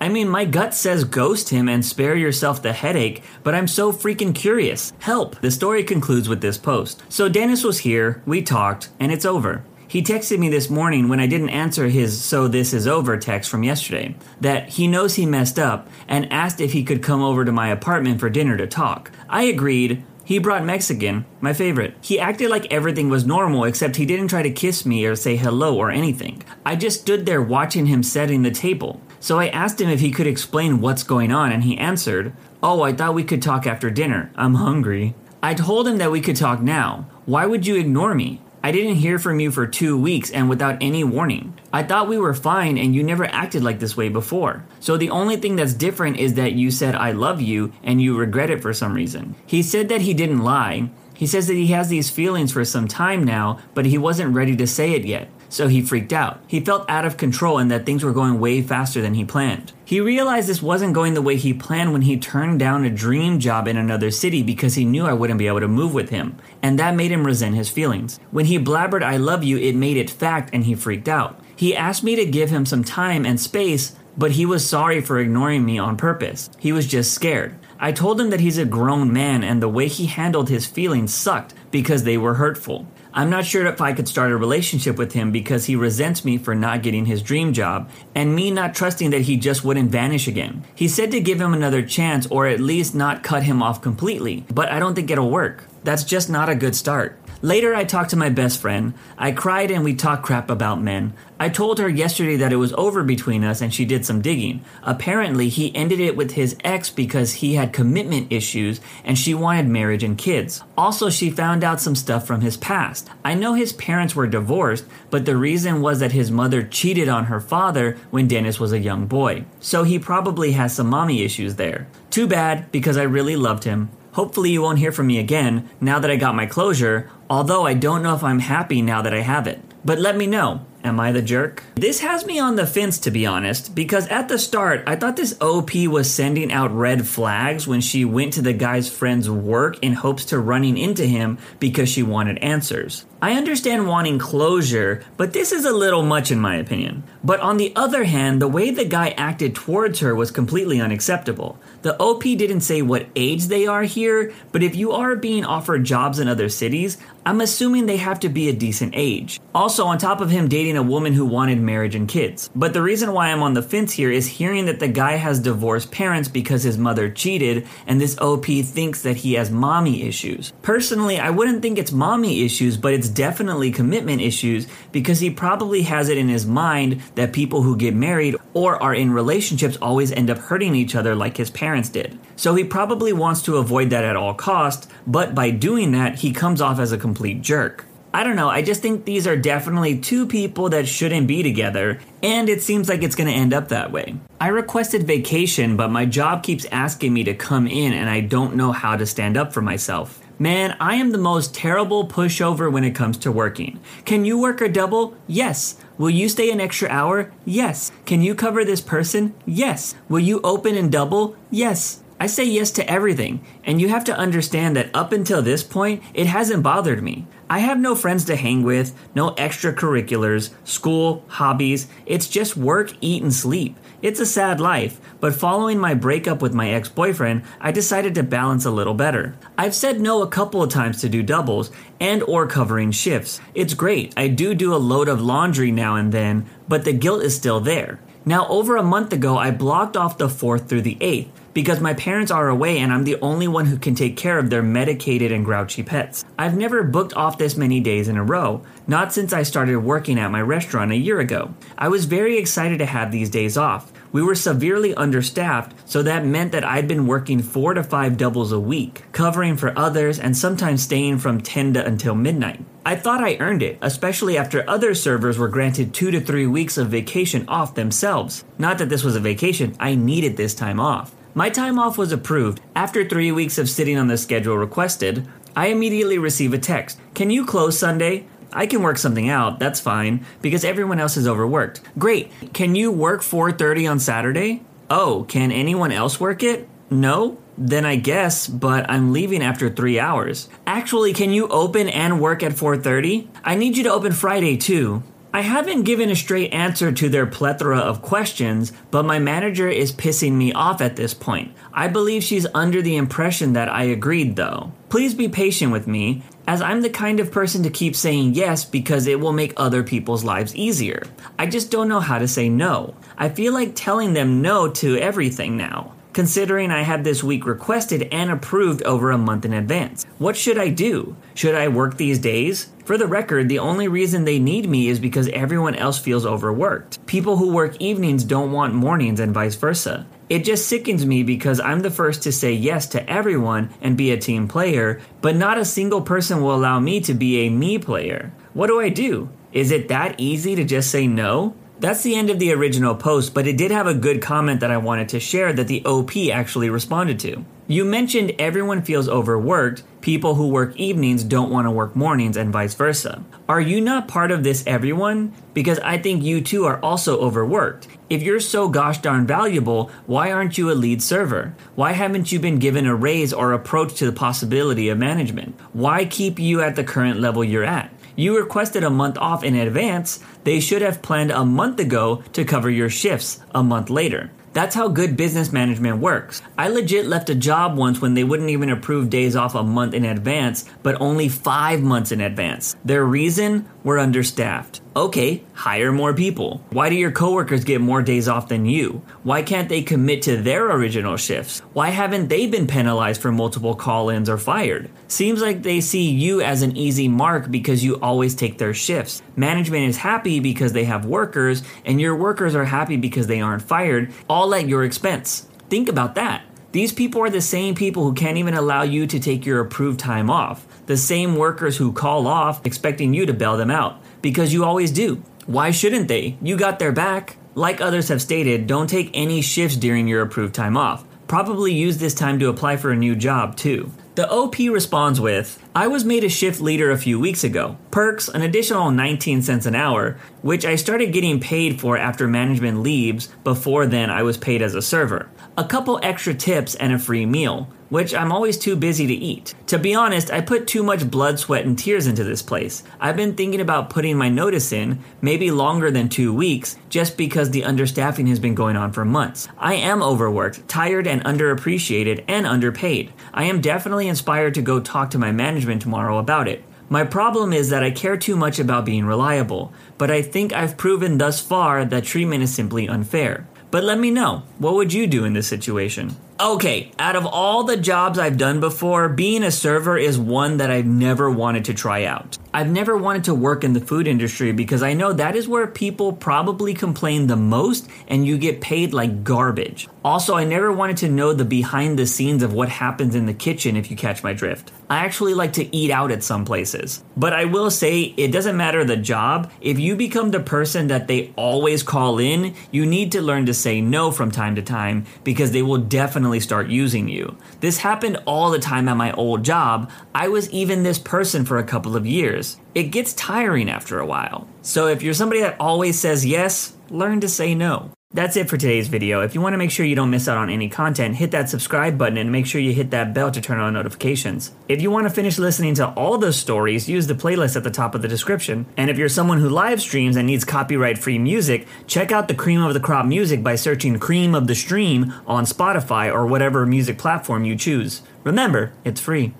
I 0.01 0.11
mean, 0.11 0.29
my 0.29 0.45
gut 0.45 0.75
says 0.75 1.05
ghost 1.05 1.49
him 1.49 1.67
and 1.67 1.83
spare 1.83 2.15
yourself 2.15 2.61
the 2.61 2.75
headache, 2.75 3.23
but 3.43 3.55
I'm 3.55 3.69
so 3.69 3.91
freaking 3.91 4.35
curious. 4.35 4.93
Help! 4.99 5.41
The 5.41 5.51
story 5.51 5.83
concludes 5.83 6.29
with 6.29 6.43
this 6.43 6.59
post. 6.59 7.03
So 7.09 7.31
Dennis 7.31 7.65
was 7.65 7.79
here, 7.79 8.23
we 8.27 8.43
talked, 8.43 8.91
and 9.01 9.11
it's 9.11 9.25
over. 9.25 9.65
He 9.95 10.03
texted 10.03 10.41
me 10.41 10.49
this 10.49 10.69
morning 10.69 11.09
when 11.09 11.21
I 11.21 11.29
didn't 11.29 11.51
answer 11.51 11.87
his 11.87 12.21
so 12.21 12.49
this 12.49 12.75
is 12.75 12.89
over 12.89 13.17
text 13.17 13.49
from 13.49 13.63
yesterday 13.63 14.17
that 14.41 14.71
he 14.71 14.89
knows 14.89 15.15
he 15.15 15.25
messed 15.25 15.57
up 15.57 15.89
and 16.09 16.33
asked 16.33 16.61
if 16.61 16.73
he 16.73 16.83
could 16.83 17.01
come 17.01 17.23
over 17.23 17.45
to 17.45 17.53
my 17.53 17.69
apartment 17.69 18.19
for 18.19 18.29
dinner 18.29 18.57
to 18.57 18.67
talk. 18.67 19.13
I 19.29 19.45
agreed. 19.45 20.03
He 20.25 20.41
brought 20.41 20.65
Mexican, 20.65 21.27
my 21.41 21.53
favorite. 21.53 21.95
He 22.01 22.19
acted 22.19 22.51
like 22.51 22.67
everything 22.73 23.09
was 23.09 23.25
normal 23.25 23.63
except 23.63 23.95
he 23.95 24.05
didn't 24.05 24.27
try 24.27 24.43
to 24.43 24.51
kiss 24.51 24.85
me 24.85 25.07
or 25.07 25.15
say 25.15 25.37
hello 25.37 25.79
or 25.79 25.93
anything. 25.93 26.43
I 26.67 26.75
just 26.75 27.03
stood 27.03 27.25
there 27.25 27.41
watching 27.41 27.87
him 27.87 28.03
setting 28.03 28.43
the 28.43 28.51
table. 28.51 29.01
So 29.21 29.39
I 29.39 29.47
asked 29.47 29.81
him 29.81 29.91
if 29.91 30.01
he 30.01 30.11
could 30.11 30.27
explain 30.27 30.81
what's 30.81 31.05
going 31.05 31.31
on 31.31 31.53
and 31.53 31.63
he 31.63 31.79
answered, 31.79 32.33
"Oh, 32.65 32.83
I 32.83 32.93
thought 32.93 33.15
we 33.15 33.23
could 33.23 33.43
talk 33.43 33.65
after 33.65 33.91
dinner. 33.91 34.33
I'm 34.35 34.55
hungry." 34.55 35.15
I 35.41 35.55
told 35.55 35.87
him 35.87 35.99
that 35.99 36.11
we 36.11 36.21
could 36.21 36.37
talk 36.37 36.61
now. 36.61 37.07
Why 37.27 37.47
would 37.47 37.65
you 37.65 37.77
ignore 37.77 38.17
me? 38.17 38.41
I 38.64 38.73
didn't 38.73 38.94
hear 38.94 39.18
from 39.18 39.40
you 39.40 39.50
for 39.50 39.66
two 39.66 40.00
weeks 40.00 40.30
and 40.30 40.49
without 40.49 40.78
any 40.80 41.04
warning. 41.04 41.52
I 41.71 41.83
thought 41.83 42.09
we 42.09 42.16
were 42.16 42.33
fine 42.33 42.78
and 42.78 42.94
you 42.94 43.02
never 43.02 43.26
acted 43.26 43.62
like 43.62 43.78
this 43.78 43.94
way 43.94 44.09
before. 44.09 44.64
So 44.80 44.97
the 44.97 45.11
only 45.11 45.37
thing 45.37 45.56
that's 45.56 45.75
different 45.75 46.16
is 46.16 46.33
that 46.35 46.54
you 46.54 46.71
said 46.71 46.94
I 46.94 47.12
love 47.12 47.42
you 47.42 47.75
and 47.83 48.00
you 48.00 48.16
regret 48.16 48.49
it 48.49 48.62
for 48.62 48.73
some 48.73 48.94
reason. 48.94 49.35
He 49.44 49.62
said 49.62 49.90
that 49.90 50.00
he 50.00 50.14
didn't 50.14 50.42
lie. 50.42 50.88
He 51.12 51.26
says 51.26 51.47
that 51.49 51.56
he 51.56 51.66
has 51.68 51.90
these 51.90 52.09
feelings 52.09 52.52
for 52.52 52.64
some 52.64 52.88
time 52.88 53.23
now, 53.23 53.59
but 53.75 53.85
he 53.85 53.99
wasn't 53.99 54.35
ready 54.35 54.56
to 54.56 54.66
say 54.66 54.92
it 54.92 55.04
yet. 55.04 55.28
So 55.55 55.69
he 55.69 55.81
freaked 55.81 56.13
out. 56.13 56.41
He 56.49 56.59
felt 56.59 56.89
out 56.91 57.05
of 57.05 57.17
control 57.17 57.59
and 57.59 57.71
that 57.71 57.87
things 57.87 58.03
were 58.03 58.13
going 58.13 58.41
way 58.41 58.61
faster 58.61 59.01
than 59.01 59.15
he 59.15 59.25
planned. 59.25 59.73
He 59.85 60.01
realized 60.01 60.49
this 60.49 60.61
wasn't 60.61 60.95
going 60.95 61.15
the 61.15 61.23
way 61.23 61.37
he 61.37 61.55
planned 61.55 61.93
when 61.93 62.03
he 62.03 62.19
turned 62.19 62.59
down 62.59 62.85
a 62.85 62.91
dream 62.91 63.39
job 63.39 63.69
in 63.69 63.77
another 63.77 64.11
city 64.11 64.43
because 64.43 64.75
he 64.75 64.85
knew 64.85 65.07
I 65.07 65.13
wouldn't 65.13 65.39
be 65.39 65.47
able 65.47 65.61
to 65.61 65.69
move 65.69 65.95
with 65.95 66.11
him, 66.11 66.37
and 66.61 66.77
that 66.79 66.97
made 66.97 67.13
him 67.13 67.25
resent 67.25 67.55
his 67.55 67.71
feelings. 67.71 68.19
When 68.33 68.47
he 68.47 68.59
blabbered, 68.59 69.05
I 69.05 69.17
love 69.17 69.45
you, 69.45 69.57
it 69.57 69.77
made 69.77 69.97
it 69.97 70.11
fact 70.11 70.51
and 70.53 70.65
he 70.65 70.75
freaked 70.75 71.09
out. 71.09 71.39
He 71.55 71.77
asked 71.77 72.03
me 72.03 72.17
to 72.17 72.27
give 72.27 72.51
him 72.51 72.67
some 72.67 72.83
time 72.83 73.25
and 73.25 73.41
space, 73.41 73.95
but 74.19 74.33
he 74.33 74.45
was 74.45 74.69
sorry 74.69 75.01
for 75.01 75.21
ignoring 75.21 75.65
me 75.65 75.79
on 75.79 75.97
purpose. 75.97 76.51
He 76.59 76.73
was 76.73 76.89
just 76.89 77.13
scared. 77.13 77.55
I 77.79 77.93
told 77.93 78.21
him 78.21 78.31
that 78.31 78.41
he's 78.41 78.59
a 78.59 78.65
grown 78.65 79.13
man 79.13 79.45
and 79.45 79.63
the 79.63 79.69
way 79.69 79.89
he 79.89 80.07
handled 80.07 80.49
his 80.49 80.67
feelings 80.67 81.15
sucked 81.15 81.55
because 81.71 82.05
they 82.05 82.17
were 82.17 82.35
hurtful. 82.35 82.87
I'm 83.16 83.30
not 83.30 83.44
sure 83.44 83.64
if 83.66 83.80
I 83.80 83.92
could 83.92 84.09
start 84.09 84.33
a 84.33 84.37
relationship 84.37 84.99
with 84.99 85.12
him 85.12 85.30
because 85.30 85.66
he 85.66 85.76
resents 85.76 86.25
me 86.25 86.37
for 86.37 86.52
not 86.52 86.83
getting 86.83 87.06
his 87.06 87.23
dream 87.23 87.52
job 87.52 87.88
and 88.12 88.35
me 88.35 88.50
not 88.50 88.75
trusting 88.75 89.11
that 89.11 89.21
he 89.21 89.37
just 89.37 89.64
wouldn't 89.64 89.92
vanish 89.92 90.26
again. 90.26 90.64
He 90.75 90.88
said 90.88 91.12
to 91.12 91.21
give 91.21 91.40
him 91.40 91.54
another 91.54 91.83
chance 91.83 92.26
or 92.26 92.49
at 92.49 92.59
least 92.59 92.92
not 92.92 93.23
cut 93.23 93.44
him 93.44 93.62
off 93.62 93.80
completely, 93.80 94.44
but 94.52 94.68
I 94.68 94.80
don't 94.80 94.97
think 94.97 95.12
it'll 95.12 95.30
work. 95.30 95.62
That's 95.85 96.02
just 96.02 96.28
not 96.28 96.49
a 96.49 96.56
good 96.56 96.75
start. 96.75 97.16
Later, 97.43 97.75
I 97.75 97.85
talked 97.85 98.11
to 98.11 98.17
my 98.17 98.31
best 98.31 98.61
friend. 98.61 98.95
I 99.19 99.33
cried 99.33 99.71
and 99.71 99.85
we 99.85 99.95
talked 99.95 100.25
crap 100.25 100.50
about 100.50 100.81
men. 100.81 101.12
I 101.38 101.49
told 101.49 101.79
her 101.79 101.88
yesterday 101.88 102.37
that 102.37 102.53
it 102.53 102.57
was 102.57 102.73
over 102.75 103.03
between 103.03 103.45
us 103.45 103.61
and 103.61 103.75
she 103.75 103.85
did 103.85 104.07
some 104.07 104.23
digging. 104.23 104.64
Apparently, 104.83 105.49
he 105.49 105.75
ended 105.75 106.00
it 106.00 106.17
with 106.17 106.33
his 106.33 106.57
ex 106.64 106.91
because 106.91 107.35
he 107.35 107.55
had 107.55 107.73
commitment 107.73 108.33
issues 108.33 108.81
and 109.05 109.19
she 109.19 109.35
wanted 109.35 109.67
marriage 109.67 110.03
and 110.03 110.17
kids. 110.17 110.62
Also, 110.79 111.11
she 111.11 111.31
found 111.31 111.64
out 111.64 111.81
some 111.81 111.97
stuff 111.97 112.26
from 112.26 112.41
his 112.41 112.57
past. 112.57 113.11
I 113.25 113.35
know 113.35 113.55
his 113.55 113.73
parents 113.73 114.17
were 114.17 114.26
divorced, 114.26 114.87
but 115.11 115.25
the 115.25 115.37
reason 115.37 115.83
was 115.83 116.00
that 116.00 116.12
his 116.12 116.31
mother 116.31 116.62
cheated 116.62 117.09
on 117.09 117.26
her 117.26 117.41
father 117.41 117.99
when 118.11 118.29
Dennis 118.29 118.59
was 118.59 118.73
a 118.73 118.79
young 118.79 119.07
boy. 119.07 119.45
So 119.61 119.83
he 119.83 119.99
probably 119.99 120.53
has 120.53 120.75
some 120.75 120.88
mommy 120.88 121.23
issues 121.23 121.57
there. 121.57 121.88
Too 122.11 122.26
bad 122.26 122.71
because 122.73 122.97
I 122.97 123.03
really 123.03 123.37
loved 123.37 123.64
him. 123.64 123.91
Hopefully, 124.14 124.50
you 124.50 124.62
won't 124.62 124.78
hear 124.78 124.92
from 124.92 125.09
me 125.09 125.18
again 125.18 125.68
now 125.80 125.99
that 125.99 126.11
I 126.11 126.14
got 126.14 126.37
my 126.37 126.47
closure, 126.47 127.11
although 127.28 127.66
I 127.66 127.75
don't 127.75 128.02
know 128.02 128.14
if 128.14 128.23
I'm 128.23 128.38
happy 128.38 128.80
now 128.80 129.02
that 129.02 129.12
I 129.12 129.21
have 129.23 129.49
it. 129.49 129.61
But 129.85 129.99
let 129.99 130.16
me 130.16 130.26
know. 130.28 130.64
Am 130.85 131.00
I 131.00 131.12
the 131.12 131.23
jerk? 131.23 131.62
This 131.75 132.00
has 132.00 132.25
me 132.26 132.38
on 132.38 132.56
the 132.56 132.66
fence 132.66 132.99
to 132.99 133.11
be 133.11 133.26
honest, 133.26 133.75
because 133.75 134.06
at 134.09 134.28
the 134.28 134.38
start, 134.38 134.85
I 134.87 134.97
thought 134.97 135.16
this 135.16 135.37
OP 135.40 135.75
was 135.75 136.12
sending 136.12 136.52
out 136.52 136.71
red 136.73 137.09
flags 137.09 137.66
when 137.66 137.80
she 137.80 138.04
went 138.04 138.35
to 138.35 138.42
the 138.42 138.52
guy's 138.52 138.88
friend's 138.88 139.28
work 139.28 139.78
in 139.83 139.94
hopes 139.94 140.26
to 140.26 140.38
running 140.38 140.78
into 140.78 141.06
him 141.06 141.38
because 141.59 141.88
she 141.88 142.02
wanted 142.02 142.38
answers. 142.38 143.06
I 143.25 143.38
understand 143.38 143.88
wanting 143.88 144.19
closure, 144.19 145.02
but 145.16 145.33
this 145.33 145.50
is 145.50 145.64
a 145.64 145.73
little 145.73 146.02
much 146.02 146.31
in 146.31 146.38
my 146.38 146.57
opinion. 146.57 147.04
But 147.25 147.40
on 147.40 147.57
the 147.57 147.73
other 147.75 148.04
hand, 148.04 148.43
the 148.43 148.49
way 148.49 148.71
the 148.71 148.85
guy 148.85 149.14
acted 149.16 149.54
towards 149.54 150.00
her 150.00 150.14
was 150.14 150.31
completely 150.31 150.78
unacceptable. 150.78 151.59
The 151.81 151.99
OP 151.99 152.23
didn't 152.25 152.61
say 152.61 152.83
what 152.83 153.07
age 153.16 153.47
they 153.47 153.66
are 153.66 153.85
here, 153.85 154.35
but 154.52 154.62
if 154.62 154.76
you 154.76 154.93
are 154.93 155.16
being 155.16 155.43
offered 155.43 155.85
jobs 155.85 156.19
in 156.19 156.28
other 156.28 156.50
cities, 156.50 156.99
I'm 157.26 157.40
assuming 157.40 157.87
they 157.87 157.97
have 157.97 158.21
to 158.21 158.28
be 158.28 158.50
a 158.50 158.52
decent 158.52 158.93
age. 158.95 159.40
Also, 159.54 159.87
on 159.87 159.97
top 159.97 160.21
of 160.21 160.28
him 160.28 160.47
dating 160.47 160.76
a 160.76 160.83
woman 160.83 161.14
who 161.14 161.25
wanted 161.25 161.59
marriage 161.59 161.95
and 161.95 162.07
kids. 162.07 162.50
But 162.54 162.75
the 162.75 162.83
reason 162.83 163.14
why 163.14 163.28
I'm 163.28 163.43
on 163.43 163.54
the 163.54 163.62
fence 163.62 163.93
here 163.93 164.11
is 164.11 164.26
hearing 164.26 164.66
that 164.66 164.78
the 164.78 164.88
guy 164.88 165.12
has 165.12 165.38
divorced 165.40 165.90
parents 165.90 166.28
because 166.28 166.64
his 166.64 166.76
mother 166.76 167.11
cheated, 167.11 167.66
and 167.87 167.99
this 167.99 168.19
OP 168.19 168.45
thinks 168.45 169.02
that 169.02 169.16
he 169.16 169.35
has 169.35 169.50
mommy 169.50 170.02
issues. 170.02 170.52
Personally, 170.61 171.19
I 171.19 171.31
wouldn't 171.31 171.62
think 171.62 171.78
it's 171.78 171.93
mommy 171.93 172.45
issues, 172.45 172.76
but 172.76 172.93
it's 172.93 173.09
definitely 173.09 173.71
commitment 173.71 174.21
issues 174.21 174.66
because 174.93 175.21
he 175.21 175.31
probably 175.31 175.83
has 175.83 176.11
it 176.11 176.19
in 176.19 176.28
his 176.28 176.45
mind 176.45 177.00
that 177.14 177.33
people 177.33 177.62
who 177.62 177.75
get 177.75 177.95
married 177.95 178.37
or 178.52 178.83
are 178.83 178.95
in 178.95 179.11
relationships 179.11 179.78
always 179.81 180.12
end 180.12 180.28
up 180.28 180.37
hurting 180.37 180.75
each 180.75 180.95
other 180.95 181.14
like 181.14 181.38
his 181.38 181.50
parents 181.50 181.88
did. 181.88 182.19
So 182.37 182.55
he 182.55 182.64
probably 182.64 183.12
wants 183.12 183.43
to 183.43 183.57
avoid 183.57 183.91
that 183.91 184.05
at 184.05 184.17
all 184.17 184.35
cost, 184.35 184.91
but 185.07 185.35
by 185.35 185.50
doing 185.50 185.93
that, 185.93 186.17
he 186.17 186.33
comes 186.33 186.61
off 186.61 186.79
as 186.79 186.93
a 186.93 186.99
complete 186.99 187.43
jerk. 187.43 187.85
I 188.12 188.23
don't 188.23 188.37
know, 188.37 188.49
I 188.49 188.62
just 188.62 188.81
think 188.81 189.05
these 189.05 189.26
are 189.26 189.37
definitely 189.37 189.99
two 189.99 190.25
people 190.26 190.69
that 190.69 190.87
shouldn't 190.87 191.26
be 191.26 191.43
together, 191.43 191.99
and 192.23 192.49
it 192.49 192.62
seems 192.62 192.88
like 192.88 193.03
it's 193.03 193.17
gonna 193.17 193.33
end 193.33 193.53
up 193.53 193.69
that 193.69 193.91
way. 193.91 194.14
I 194.41 194.49
requested 194.49 195.05
vacation, 195.05 195.76
but 195.76 195.91
my 195.91 196.07
job 196.07 196.45
keeps 196.45 196.64
asking 196.71 197.12
me 197.12 197.25
to 197.25 197.35
come 197.35 197.67
in, 197.67 197.93
and 197.93 198.09
I 198.09 198.21
don't 198.21 198.55
know 198.55 198.71
how 198.71 198.97
to 198.97 199.05
stand 199.05 199.37
up 199.37 199.53
for 199.53 199.62
myself. 199.62 200.20
Man, 200.38 200.77
I 200.79 200.94
am 200.94 201.11
the 201.11 201.18
most 201.18 201.55
terrible 201.55 202.07
pushover 202.07 202.70
when 202.70 202.85
it 202.85 202.94
comes 202.94 203.18
to 203.18 203.33
working. 203.33 203.81
Can 204.05 204.25
you 204.25 204.38
work 204.38 204.61
a 204.61 204.68
double? 204.68 205.16
Yes. 205.27 205.77
Will 205.99 206.11
you 206.11 206.29
stay 206.29 206.51
an 206.51 206.61
extra 206.61 206.88
hour? 206.88 207.33
Yes. 207.44 207.90
Can 208.05 208.20
you 208.20 208.35
cover 208.37 208.64
this 208.64 208.81
person? 208.81 209.35
Yes. 209.44 209.94
Will 210.09 210.20
you 210.20 210.40
open 210.42 210.77
and 210.77 210.90
double? 210.90 211.37
Yes. 211.51 212.03
I 212.18 212.27
say 212.27 212.44
yes 212.44 212.70
to 212.72 212.88
everything, 212.88 213.44
and 213.64 213.81
you 213.81 213.88
have 213.88 214.05
to 214.05 214.16
understand 214.16 214.77
that 214.77 214.90
up 214.94 215.12
until 215.12 215.42
this 215.42 215.62
point, 215.62 216.03
it 216.14 216.27
hasn't 216.27 216.62
bothered 216.62 217.03
me. 217.03 217.27
I 217.50 217.59
have 217.59 217.79
no 217.79 217.94
friends 217.94 218.24
to 218.27 218.37
hang 218.37 218.62
with, 218.62 218.94
no 219.14 219.33
extracurriculars, 219.33 220.50
school, 220.64 221.24
hobbies. 221.29 221.88
It's 222.07 222.29
just 222.29 222.57
work, 222.57 222.92
eat, 223.00 223.22
and 223.22 223.35
sleep. 223.35 223.77
It's 224.00 224.20
a 224.20 224.27
sad 224.27 224.61
life, 224.61 225.00
but 225.18 225.35
following 225.35 225.79
my 225.79 225.94
breakup 225.94 226.40
with 226.40 226.55
my 226.55 226.70
ex 226.70 226.88
boyfriend, 226.88 227.42
I 227.61 227.72
decided 227.72 228.14
to 228.14 228.22
balance 228.22 228.64
a 228.64 228.70
little 228.70 228.94
better. 228.94 229.37
I've 229.59 229.74
said 229.74 230.00
no 230.00 230.22
a 230.22 230.29
couple 230.29 230.62
of 230.62 230.70
times 230.70 231.00
to 231.00 231.09
do 231.09 231.22
doubles 231.22 231.70
and 232.00 232.22
or 232.24 232.46
covering 232.46 232.90
shifts. 232.90 233.40
It's 233.55 233.74
great. 233.74 234.12
I 234.16 234.29
do 234.29 234.55
do 234.55 234.74
a 234.74 234.77
load 234.77 235.09
of 235.09 235.22
laundry 235.22 235.72
now 235.72 235.96
and 235.96 236.12
then, 236.12 236.46
but 236.68 236.85
the 236.85 236.92
guilt 236.92 237.22
is 237.22 237.35
still 237.35 237.61
there. 237.61 237.98
Now, 238.27 238.49
over 238.49 238.77
a 238.77 238.83
month 238.83 239.13
ago, 239.13 239.37
I 239.37 239.51
blocked 239.51 239.99
off 239.99 240.17
the 240.17 240.29
4th 240.29 240.67
through 240.67 240.81
the 240.81 240.97
8th 240.97 241.29
because 241.53 241.79
my 241.79 241.93
parents 241.93 242.33
are 242.33 242.49
away 242.49 242.79
and 242.79 242.91
I'm 242.91 243.05
the 243.05 243.21
only 243.21 243.47
one 243.47 243.67
who 243.67 243.77
can 243.77 243.95
take 243.95 244.17
care 244.17 244.39
of 244.39 244.49
their 244.49 244.63
medicated 244.63 245.31
and 245.31 245.45
grouchy 245.45 245.83
pets. 245.83 246.25
I've 246.39 246.57
never 246.57 246.83
booked 246.83 247.13
off 247.15 247.37
this 247.37 247.55
many 247.55 247.81
days 247.81 248.09
in 248.09 248.17
a 248.17 248.25
row, 248.25 248.63
not 248.87 249.13
since 249.13 249.35
I 249.35 249.43
started 249.43 249.77
working 249.77 250.19
at 250.19 250.31
my 250.31 250.41
restaurant 250.41 250.91
a 250.91 250.97
year 250.97 251.21
ago. 251.21 251.53
I 251.77 251.89
was 251.89 252.07
very 252.07 252.39
excited 252.39 252.79
to 252.79 252.87
have 252.87 253.13
these 253.13 253.29
days 253.29 253.59
off. 253.59 253.93
We 254.14 254.22
were 254.22 254.37
severely 254.37 254.94
understaffed, 254.94 255.74
so 255.90 256.00
that 256.05 256.24
meant 256.24 256.53
that 256.53 256.64
I'd 256.64 256.87
been 256.87 257.09
working 257.09 257.42
four 257.42 257.74
to 257.74 257.83
five 257.83 258.16
doubles 258.16 258.53
a 258.53 258.61
week, 258.61 259.03
covering 259.11 259.57
for 259.57 259.77
others 259.77 260.20
and 260.20 260.37
sometimes 260.37 260.85
staying 260.85 261.18
from 261.18 261.40
10 261.40 261.74
to 261.74 261.85
until 261.85 262.14
midnight. 262.14 262.64
I 262.87 262.94
thought 262.94 263.24
I 263.24 263.38
earned 263.38 263.64
it, 263.64 263.77
especially 263.83 264.38
after 264.38 264.70
other 264.70 264.94
servers 264.94 265.37
were 265.37 265.48
granted 265.48 265.92
two 265.92 266.12
to 266.12 266.20
three 266.20 266.46
weeks 266.46 266.79
of 266.79 266.90
vacation 266.90 267.44
off 267.48 267.74
themselves. 267.74 268.44
Not 268.57 268.79
that 268.79 268.88
this 268.88 269.03
was 269.03 269.16
a 269.16 269.20
vacation, 269.20 269.74
I 269.81 269.96
needed 269.96 270.37
this 270.37 270.55
time 270.55 270.79
off. 270.79 271.12
My 271.35 271.50
time 271.50 271.81
off 271.81 271.98
was 271.98 272.12
approved. 272.12 272.61
After 272.77 273.05
three 273.05 273.33
weeks 273.33 273.59
of 273.59 273.68
sitting 273.68 273.98
on 273.98 274.07
the 274.07 274.16
schedule 274.16 274.57
requested, 274.57 275.27
I 275.57 275.68
immediately 275.68 276.18
receive 276.18 276.55
a 276.55 276.59
text. 276.59 277.00
Can 277.14 277.31
you 277.31 277.44
close 277.44 277.77
Sunday? 277.77 278.29
I 278.55 278.67
can 278.67 278.83
work 278.83 278.99
something 278.99 279.29
out, 279.29 279.59
that's 279.59 279.81
fine, 279.81 280.25
because 280.40 280.64
everyone 280.64 281.01
else 281.01 281.17
is 281.17 281.27
overworked. 281.27 281.81
Great. 281.99 282.31
Can 282.53 282.75
you 282.75 282.90
work 282.93 283.23
4:30 283.23 283.90
on 283.90 283.99
Saturday? 283.99 284.62
Oh, 284.88 285.25
can 285.29 285.51
anyone 285.51 285.93
else 285.93 286.21
work 286.21 286.43
it? 286.43 286.69
No? 286.90 287.38
Then 287.57 287.85
I 287.85 287.97
guess, 287.97 288.47
but 288.47 288.88
I'm 288.90 289.12
leaving 289.12 289.43
after 289.43 289.71
3 289.71 289.99
hours. 289.99 290.49
Actually, 290.67 291.12
can 291.12 291.31
you 291.31 291.49
open 291.49 291.88
and 291.88 292.21
work 292.21 292.43
at 292.43 292.53
4:30? 292.53 293.29
I 293.45 293.55
need 293.55 293.77
you 293.77 293.85
to 293.85 293.93
open 293.93 294.12
Friday 294.12 294.57
too. 294.57 295.03
I 295.33 295.40
haven't 295.40 295.83
given 295.83 296.11
a 296.11 296.17
straight 296.17 296.53
answer 296.53 296.93
to 296.93 297.09
their 297.09 297.27
plethora 297.27 297.79
of 297.79 298.03
questions, 298.03 298.73
but 298.93 299.05
my 299.05 299.19
manager 299.19 299.69
is 299.69 299.90
pissing 299.90 300.35
me 300.35 300.53
off 300.53 300.81
at 300.81 300.95
this 300.95 301.12
point. 301.12 301.51
I 301.73 301.88
believe 301.88 302.23
she's 302.23 302.47
under 302.55 302.81
the 302.81 302.97
impression 302.97 303.53
that 303.55 303.69
I 303.69 303.83
agreed, 303.83 304.37
though. 304.37 304.71
Please 304.94 305.12
be 305.12 305.28
patient 305.28 305.72
with 305.72 305.88
me, 305.88 306.22
as 306.46 306.62
I'm 306.62 306.83
the 306.83 306.88
kind 306.88 307.18
of 307.18 307.33
person 307.33 307.64
to 307.64 307.68
keep 307.68 307.96
saying 307.96 308.35
yes 308.35 308.64
because 308.64 309.09
it 309.09 309.18
will 309.18 309.33
make 309.33 309.52
other 309.57 309.83
people's 309.83 310.22
lives 310.22 310.54
easier. 310.54 311.02
I 311.37 311.48
just 311.48 311.72
don't 311.72 311.88
know 311.88 311.98
how 311.98 312.20
to 312.20 312.28
say 312.28 312.48
no. 312.48 312.94
I 313.18 313.28
feel 313.28 313.52
like 313.52 313.74
telling 313.74 314.12
them 314.12 314.40
no 314.40 314.68
to 314.68 314.96
everything 314.96 315.57
now 315.57 315.94
considering 316.12 316.70
I 316.70 316.83
had 316.83 317.02
this 317.02 317.24
week 317.24 317.44
requested 317.44 318.09
and 318.12 318.30
approved 318.30 318.85
over 318.85 319.11
a 319.11 319.18
month 319.18 319.44
in 319.44 319.52
advance. 319.52 320.07
What 320.18 320.37
should 320.37 320.59
I 320.59 320.68
do? 320.68 321.16
Should 321.35 321.57
I 321.57 321.66
work 321.66 321.96
these 321.96 322.20
days? 322.20 322.70
For 322.85 322.96
the 322.96 323.09
record, 323.09 323.48
the 323.48 323.59
only 323.59 323.88
reason 323.88 324.24
they 324.24 324.38
need 324.38 324.68
me 324.68 324.88
is 324.88 325.00
because 325.00 325.28
everyone 325.30 325.74
else 325.74 325.98
feels 325.98 326.24
overworked. 326.24 327.04
People 327.07 327.37
who 327.37 327.52
work 327.52 327.76
evenings 327.80 328.22
don't 328.22 328.52
want 328.52 328.74
mornings 328.74 329.18
and 329.18 329.35
vice 329.35 329.57
versa. 329.57 330.07
It 330.29 330.45
just 330.45 330.69
sickens 330.69 331.05
me 331.05 331.23
because 331.23 331.61
I'm 331.61 331.81
the 331.81 331.91
first 331.91 332.23
to 332.23 332.33
say 332.33 332.53
yes 332.53 332.87
to 332.89 333.11
everyone 333.11 333.69
and 333.83 333.97
be 333.97 334.11
a 334.11 334.17
team 334.17 334.49
player, 334.49 335.01
but 335.21 335.37
not 335.37 335.59
a 335.59 335.65
single 335.67 336.01
person 336.01 336.41
will 336.41 336.55
allow 336.55 336.81
me 336.81 337.01
to 337.03 337.13
be 337.13 337.41
a 337.41 337.51
me 337.51 337.79
player. 337.79 338.33
What 338.55 338.69
do 338.69 338.81
I 338.81 338.89
do? 338.89 339.29
Is 339.53 339.71
it 339.71 339.89
that 339.89 340.19
easy 340.19 340.55
to 340.55 340.65
just 340.65 340.91
say 340.91 341.07
no? 341.07 341.55
That's 341.79 342.03
the 342.03 342.15
end 342.15 342.31
of 342.31 342.39
the 342.39 342.53
original 342.53 342.95
post, 342.95 343.35
but 343.35 343.47
it 343.47 343.59
did 343.59 343.71
have 343.71 343.87
a 343.87 343.95
good 343.95 344.23
comment 344.23 344.61
that 344.61 344.71
I 344.71 344.79
wanted 344.79 345.11
to 345.11 345.21
share 345.21 345.53
that 345.53 345.69
the 345.69 345.85
OP 345.85 346.17
actually 346.33 346.71
responded 346.71 347.21
to. 347.21 347.45
You 347.67 347.85
mentioned 347.85 348.33
everyone 348.39 348.83
feels 348.83 349.09
overworked, 349.09 349.83
people 350.01 350.35
who 350.35 350.49
work 350.49 350.77
evenings 350.77 351.25
don't 351.25 351.51
want 351.51 351.67
to 351.67 351.71
work 351.71 351.97
mornings, 351.97 352.37
and 352.37 352.53
vice 352.53 352.75
versa. 352.75 353.25
Are 353.49 353.61
you 353.61 353.81
not 353.81 354.07
part 354.07 354.31
of 354.31 354.45
this 354.45 354.65
everyone? 354.67 355.35
Because 355.53 355.79
I 355.81 355.99
think 355.99 356.23
you 356.23 356.41
too 356.41 356.65
are 356.65 356.79
also 356.81 357.19
overworked. 357.21 357.89
If 358.14 358.22
you're 358.22 358.38
so 358.38 358.68
gosh 358.68 358.98
darn 358.98 359.27
valuable, 359.27 359.90
why 360.07 360.31
aren't 360.31 360.57
you 360.57 360.70
a 360.70 360.79
lead 360.79 361.03
server? 361.03 361.53
Why 361.74 361.90
haven't 361.90 362.31
you 362.31 362.38
been 362.38 362.61
given 362.61 362.87
a 362.87 362.94
raise 362.94 363.33
or 363.33 363.53
approach 363.53 363.94
to 363.94 364.07
the 364.07 364.12
possibility 364.12 364.88
of 364.88 364.98
management? 364.98 365.59
Why 365.72 366.05
keep 366.05 366.38
you 366.38 366.61
at 366.61 366.77
the 366.77 366.85
current 366.85 367.18
level 367.18 367.42
you're 367.42 367.64
at? 367.64 367.92
You 368.14 368.38
requested 368.38 368.85
a 368.85 368.88
month 368.88 369.18
off 369.18 369.42
in 369.42 369.57
advance, 369.57 370.20
they 370.44 370.61
should 370.61 370.81
have 370.81 371.03
planned 371.03 371.33
a 371.33 371.44
month 371.44 371.81
ago 371.81 372.22
to 372.35 372.44
cover 372.44 372.70
your 372.70 372.88
shifts 372.88 373.40
a 373.53 373.64
month 373.64 373.90
later. 373.90 374.31
That's 374.53 374.77
how 374.77 374.87
good 374.87 375.16
business 375.16 375.50
management 375.50 375.98
works. 375.98 376.40
I 376.57 376.68
legit 376.68 377.07
left 377.07 377.31
a 377.31 377.35
job 377.35 377.77
once 377.77 378.00
when 378.00 378.14
they 378.14 378.22
wouldn't 378.22 378.50
even 378.50 378.70
approve 378.70 379.11
days 379.11 379.35
off 379.35 379.57
a 379.57 379.64
month 379.64 379.92
in 379.92 380.05
advance, 380.05 380.70
but 380.85 381.00
only 381.00 381.29
five 381.29 381.83
months 381.83 382.12
in 382.12 382.20
advance. 382.20 382.77
Their 382.85 383.05
reason? 383.05 383.68
We're 383.83 383.98
understaffed. 383.98 384.83
Okay, 384.96 385.42
hire 385.54 385.90
more 385.90 386.14
people. 386.14 386.64
Why 386.70 386.88
do 386.88 386.94
your 386.94 387.11
coworkers 387.11 387.64
get 387.64 387.80
more 387.80 388.00
days 388.00 388.28
off 388.28 388.46
than 388.46 388.64
you? 388.64 389.02
Why 389.24 389.42
can't 389.42 389.68
they 389.68 389.83
commit 389.83 390.22
to 390.22 390.37
their 390.37 390.70
original 390.70 391.16
shifts? 391.16 391.59
Why 391.72 391.88
haven't 391.88 392.28
they 392.28 392.46
been 392.46 392.68
penalized 392.68 393.20
for 393.20 393.33
multiple 393.33 393.74
call 393.74 394.09
ins 394.09 394.30
or 394.30 394.38
fired? 394.38 394.88
Seems 395.09 395.42
like 395.42 395.64
they 395.64 395.80
see 395.80 396.09
you 396.09 396.42
as 396.42 396.62
an 396.62 396.76
easy 396.76 397.09
mark 397.09 397.50
because 397.50 397.83
you 397.83 397.98
always 398.00 398.37
take 398.37 398.59
their 398.59 398.72
shifts. 398.72 399.20
Management 399.35 399.88
is 399.88 399.96
happy 399.96 400.38
because 400.38 400.72
they 400.72 400.85
have 400.85 401.04
workers, 401.04 401.64
and 401.85 402.00
your 402.00 402.14
workers 402.14 402.54
are 402.54 402.66
happy 402.66 402.96
because 402.96 403.26
they 403.26 403.40
aren't 403.40 403.62
fired, 403.62 404.12
all 404.28 404.54
at 404.54 404.68
your 404.68 404.85
expense. 404.85 405.48
Think 405.70 405.88
about 405.88 406.14
that. 406.14 406.44
These 406.70 406.92
people 406.92 407.20
are 407.22 407.30
the 407.30 407.40
same 407.40 407.74
people 407.74 408.04
who 408.04 408.14
can't 408.14 408.38
even 408.38 408.54
allow 408.54 408.83
you 408.83 409.09
to 409.09 409.18
take 409.18 409.44
your 409.44 409.61
approved 409.61 409.98
time 409.98 410.30
off. 410.30 410.66
The 410.87 410.96
same 410.96 411.37
workers 411.37 411.76
who 411.76 411.92
call 411.92 412.28
off 412.28 412.64
expecting 412.64 413.12
you 413.12 413.26
to 413.26 413.33
bail 413.33 413.57
them 413.57 413.70
out. 413.70 414.00
Because 414.25 414.55
you 414.55 414.65
always 414.65 414.91
do. 414.91 415.23
Why 415.45 415.71
shouldn't 415.71 416.09
they? 416.09 416.39
You 416.41 416.57
got 416.57 416.79
their 416.79 416.93
back. 416.93 417.37
Like 417.55 417.83
others 417.83 418.09
have 418.09 418.23
stated, 418.23 418.67
don't 418.67 418.89
take 418.89 419.11
any 419.13 419.43
shifts 419.43 419.77
during 419.77 420.09
your 420.09 420.23
approved 420.23 420.55
time 420.55 420.79
off. 420.79 421.05
Probably 421.27 421.75
use 421.75 421.99
this 421.99 422.15
time 422.15 422.39
to 422.39 422.49
apply 422.49 422.79
for 422.79 422.91
a 422.91 422.97
new 422.97 423.15
job 423.17 423.55
too. 423.55 423.93
The 424.15 424.27
OP 424.31 424.57
responds 424.61 425.21
with 425.21 425.63
I 425.75 425.89
was 425.89 426.07
made 426.07 426.25
a 426.25 426.31
shift 426.31 426.63
leader 426.63 426.91
a 426.91 426.97
few 426.97 427.21
weeks 427.21 427.45
ago. 427.45 427.77
Perks, 427.91 428.29
an 428.29 428.41
additional 428.41 428.91
19 428.91 429.43
cents 429.43 429.67
an 429.67 429.75
hour, 429.75 430.17
which 430.41 430.65
I 430.65 430.77
started 430.77 431.13
getting 431.13 431.39
paid 431.39 431.79
for 431.79 431.99
after 431.99 432.27
management 432.27 432.81
leaves. 432.81 433.29
Before 433.45 433.85
then, 433.85 434.09
I 434.09 434.23
was 434.23 434.39
paid 434.39 434.63
as 434.63 434.75
a 434.75 434.81
server. 434.81 435.29
A 435.59 435.65
couple 435.65 436.01
extra 436.03 436.33
tips 436.33 436.77
and 436.77 436.95
a 436.95 436.99
free 436.99 437.27
meal, 437.27 437.69
which 437.94 438.12
I'm 438.12 438.33
always 438.33 438.59
too 438.59 438.74
busy 438.74 439.07
to 439.07 439.14
eat. 439.14 439.54
To 439.68 439.78
be 439.78 439.94
honest, 439.94 440.33
I 440.33 440.40
put 440.40 440.66
too 440.66 440.83
much 440.83 441.09
blood, 441.09 441.38
sweat, 441.38 441.64
and 441.64 441.78
tears 441.78 442.09
into 442.09 442.24
this 442.24 442.42
place. 442.42 442.83
I've 442.98 443.14
been 443.14 443.37
thinking 443.37 443.61
about 443.61 443.88
putting 443.88 444.18
my 444.18 444.28
notice 444.28 444.72
in, 444.72 444.98
maybe 445.22 445.52
longer 445.52 445.92
than 445.92 446.09
two 446.09 446.35
weeks, 446.35 446.76
just 446.88 447.16
because 447.16 447.52
the 447.52 447.62
understaffing 447.62 448.26
has 448.26 448.40
been 448.40 448.57
going 448.57 448.76
on 448.76 448.90
for 448.90 449.04
months. 449.04 449.46
I 449.57 449.74
am 449.74 450.02
overworked, 450.02 450.66
tired, 450.66 451.07
and 451.07 451.22
underappreciated, 451.22 452.24
and 452.26 452.48
underpaid. 452.48 453.12
I 453.33 453.44
am 453.44 453.61
definitely 453.61 454.09
inspired 454.09 454.54
to 454.54 454.62
go 454.62 454.80
talk 454.80 455.11
to 455.11 455.18
my 455.20 455.30
management 455.30 455.80
tomorrow 455.80 456.18
about 456.18 456.48
it. 456.48 456.64
My 456.88 457.04
problem 457.04 457.52
is 457.52 457.70
that 457.70 457.85
I 457.85 457.92
care 457.92 458.16
too 458.16 458.35
much 458.35 458.59
about 458.59 458.85
being 458.85 459.07
reliable, 459.07 459.72
but 459.98 460.11
I 460.11 460.20
think 460.20 460.52
I've 460.52 460.76
proven 460.76 461.18
thus 461.18 461.40
far 461.40 461.85
that 461.85 462.02
treatment 462.02 462.42
is 462.42 462.52
simply 462.52 462.88
unfair. 462.88 463.46
But 463.70 463.85
let 463.85 464.00
me 464.00 464.11
know, 464.11 464.42
what 464.59 464.74
would 464.74 464.92
you 464.92 465.07
do 465.07 465.24
in 465.24 465.33
this 465.33 465.46
situation? 465.46 466.16
Okay, 466.40 466.90
out 466.99 467.14
of 467.14 467.27
all 467.27 467.62
the 467.62 467.77
jobs 467.77 468.18
I've 468.18 468.37
done 468.37 468.59
before, 468.59 469.09
being 469.09 469.44
a 469.44 469.53
server 469.53 469.97
is 469.97 470.18
one 470.18 470.57
that 470.57 470.68
I've 470.68 470.85
never 470.85 471.31
wanted 471.31 471.66
to 471.66 471.75
try 471.75 472.07
out. 472.07 472.38
I've 472.53 472.70
never 472.70 472.97
wanted 472.97 473.25
to 473.25 473.35
work 473.35 473.62
in 473.62 473.73
the 473.73 473.81
food 473.81 474.09
industry 474.09 474.51
because 474.51 474.83
I 474.83 474.94
know 474.94 475.12
that 475.12 475.37
is 475.37 475.47
where 475.47 475.66
people 475.68 476.12
probably 476.12 476.75
complain 476.75 477.29
the 477.29 477.37
most 477.37 477.88
and 478.09 478.27
you 478.27 478.37
get 478.37 478.61
paid 478.61 478.92
like 478.92 479.23
garbage. 479.23 479.88
Also, 480.05 480.35
I 480.35 480.44
never 480.44 480.73
wanted 480.73 480.99
to 480.99 481.09
know 481.09 481.33
the 481.33 481.44
behind 481.44 481.99
the 481.99 482.07
scenes 482.07 482.42
of 482.42 482.53
what 482.53 482.68
happens 482.68 483.14
in 483.14 483.27
the 483.27 483.35
kitchen 483.35 483.77
if 483.77 483.90
you 483.90 483.97
catch 483.97 484.23
my 484.23 484.33
drift. 484.33 484.73
I 484.90 484.99
actually 484.99 485.35
like 485.35 485.55
to 485.55 485.75
eat 485.75 485.90
out 485.90 486.11
at 486.12 486.23
some 486.23 486.44
places. 486.44 487.03
But 487.16 487.33
I 487.33 487.47
will 487.47 487.70
say, 487.70 488.14
it 488.16 488.33
doesn't 488.33 488.57
matter 488.57 488.85
the 488.85 488.97
job. 488.97 489.51
If 489.61 489.79
you 489.79 489.97
become 489.97 490.31
the 490.31 490.40
person 490.40 490.88
that 490.88 491.09
they 491.09 491.33
always 491.37 491.83
call 491.83 492.18
in, 492.18 492.55
you 492.70 492.87
need 492.87 493.12
to 493.12 493.23
learn 493.23 493.47
to 493.47 493.55
say 493.55 493.81
no 493.81 494.11
from 494.11 494.31
time 494.31 494.57
to 494.57 494.62
time 494.62 495.07
because 495.25 495.53
they 495.53 495.62
will 495.62 495.79
definitely 495.79 496.24
start 496.41 496.69
using 496.69 497.09
you. 497.09 497.37
This 497.61 497.79
happened 497.79 498.23
all 498.27 498.51
the 498.51 498.59
time 498.59 498.89
at 498.89 498.97
my 498.97 499.13
old 499.13 499.45
job. 499.45 499.91
I 500.15 500.29
was 500.29 500.51
even 500.51 500.83
this 500.83 500.99
person 500.99 501.45
for 501.45 501.59
a 501.59 501.65
couple 501.65 501.97
of 501.97 502.07
years. 502.07 502.59
It 502.75 502.85
gets 502.85 503.13
tiring 503.15 503.71
after 503.71 503.99
a 503.99 504.07
while. 504.07 504.47
So 504.63 504.89
if 504.89 505.03
you're 505.03 505.15
somebody 505.15 505.41
that 505.41 505.57
always 505.59 505.99
says 505.99 506.27
yes, 506.27 506.75
learn 506.91 507.21
to 507.21 507.29
say 507.29 507.55
no. 507.55 507.93
That's 508.14 508.37
it 508.37 508.48
for 508.48 508.57
today's 508.57 508.87
video. 508.87 509.22
If 509.22 509.35
you 509.35 509.40
want 509.40 509.55
to 509.55 509.59
make 509.59 509.72
sure 509.72 509.85
you 509.85 509.96
don't 509.96 510.09
miss 510.09 510.29
out 510.29 510.38
on 510.38 510.48
any 510.48 510.68
content, 510.68 511.16
hit 511.16 511.33
that 511.33 511.50
subscribe 511.50 511.98
button 511.98 512.16
and 512.16 512.31
make 512.31 512.46
sure 512.46 512.61
you 512.61 512.72
hit 512.72 512.92
that 512.92 513.12
bell 513.12 513.33
to 513.33 513.40
turn 513.40 513.59
on 513.59 513.72
notifications. 513.72 514.53
If 514.68 514.81
you 514.81 514.88
want 514.92 515.09
to 515.09 515.12
finish 515.12 515.37
listening 515.37 515.74
to 515.74 515.88
all 515.94 516.16
those 516.16 516.37
stories, 516.37 516.88
use 516.88 517.09
the 517.09 517.16
playlist 517.16 517.57
at 517.57 517.64
the 517.64 517.72
top 517.72 517.92
of 517.92 518.03
the 518.03 518.09
description. 518.09 518.66
And 518.77 518.88
if 518.88 518.98
you're 518.98 519.09
someone 519.09 519.40
who 519.40 519.48
live 519.48 519.83
streams 519.83 520.14
and 520.14 520.29
needs 520.29 520.44
copyright 520.44 520.96
free 520.96 521.18
music, 521.18 521.66
check 521.88 522.12
out 522.12 522.29
the 522.29 522.37
Cream 522.37 522.62
of 522.62 522.72
the 522.72 522.79
Crop 522.79 523.05
music 523.05 523.42
by 523.42 523.57
searching 523.57 523.98
Cream 523.98 524.33
of 524.33 524.46
the 524.46 524.55
Stream 524.55 525.12
on 525.27 525.44
Spotify 525.44 526.09
or 526.09 526.24
whatever 526.24 526.64
music 526.64 526.98
platform 526.98 527.44
you 527.44 527.57
choose. 527.57 528.03
Remember, 528.22 528.72
it's 528.85 529.00
free. 529.00 529.35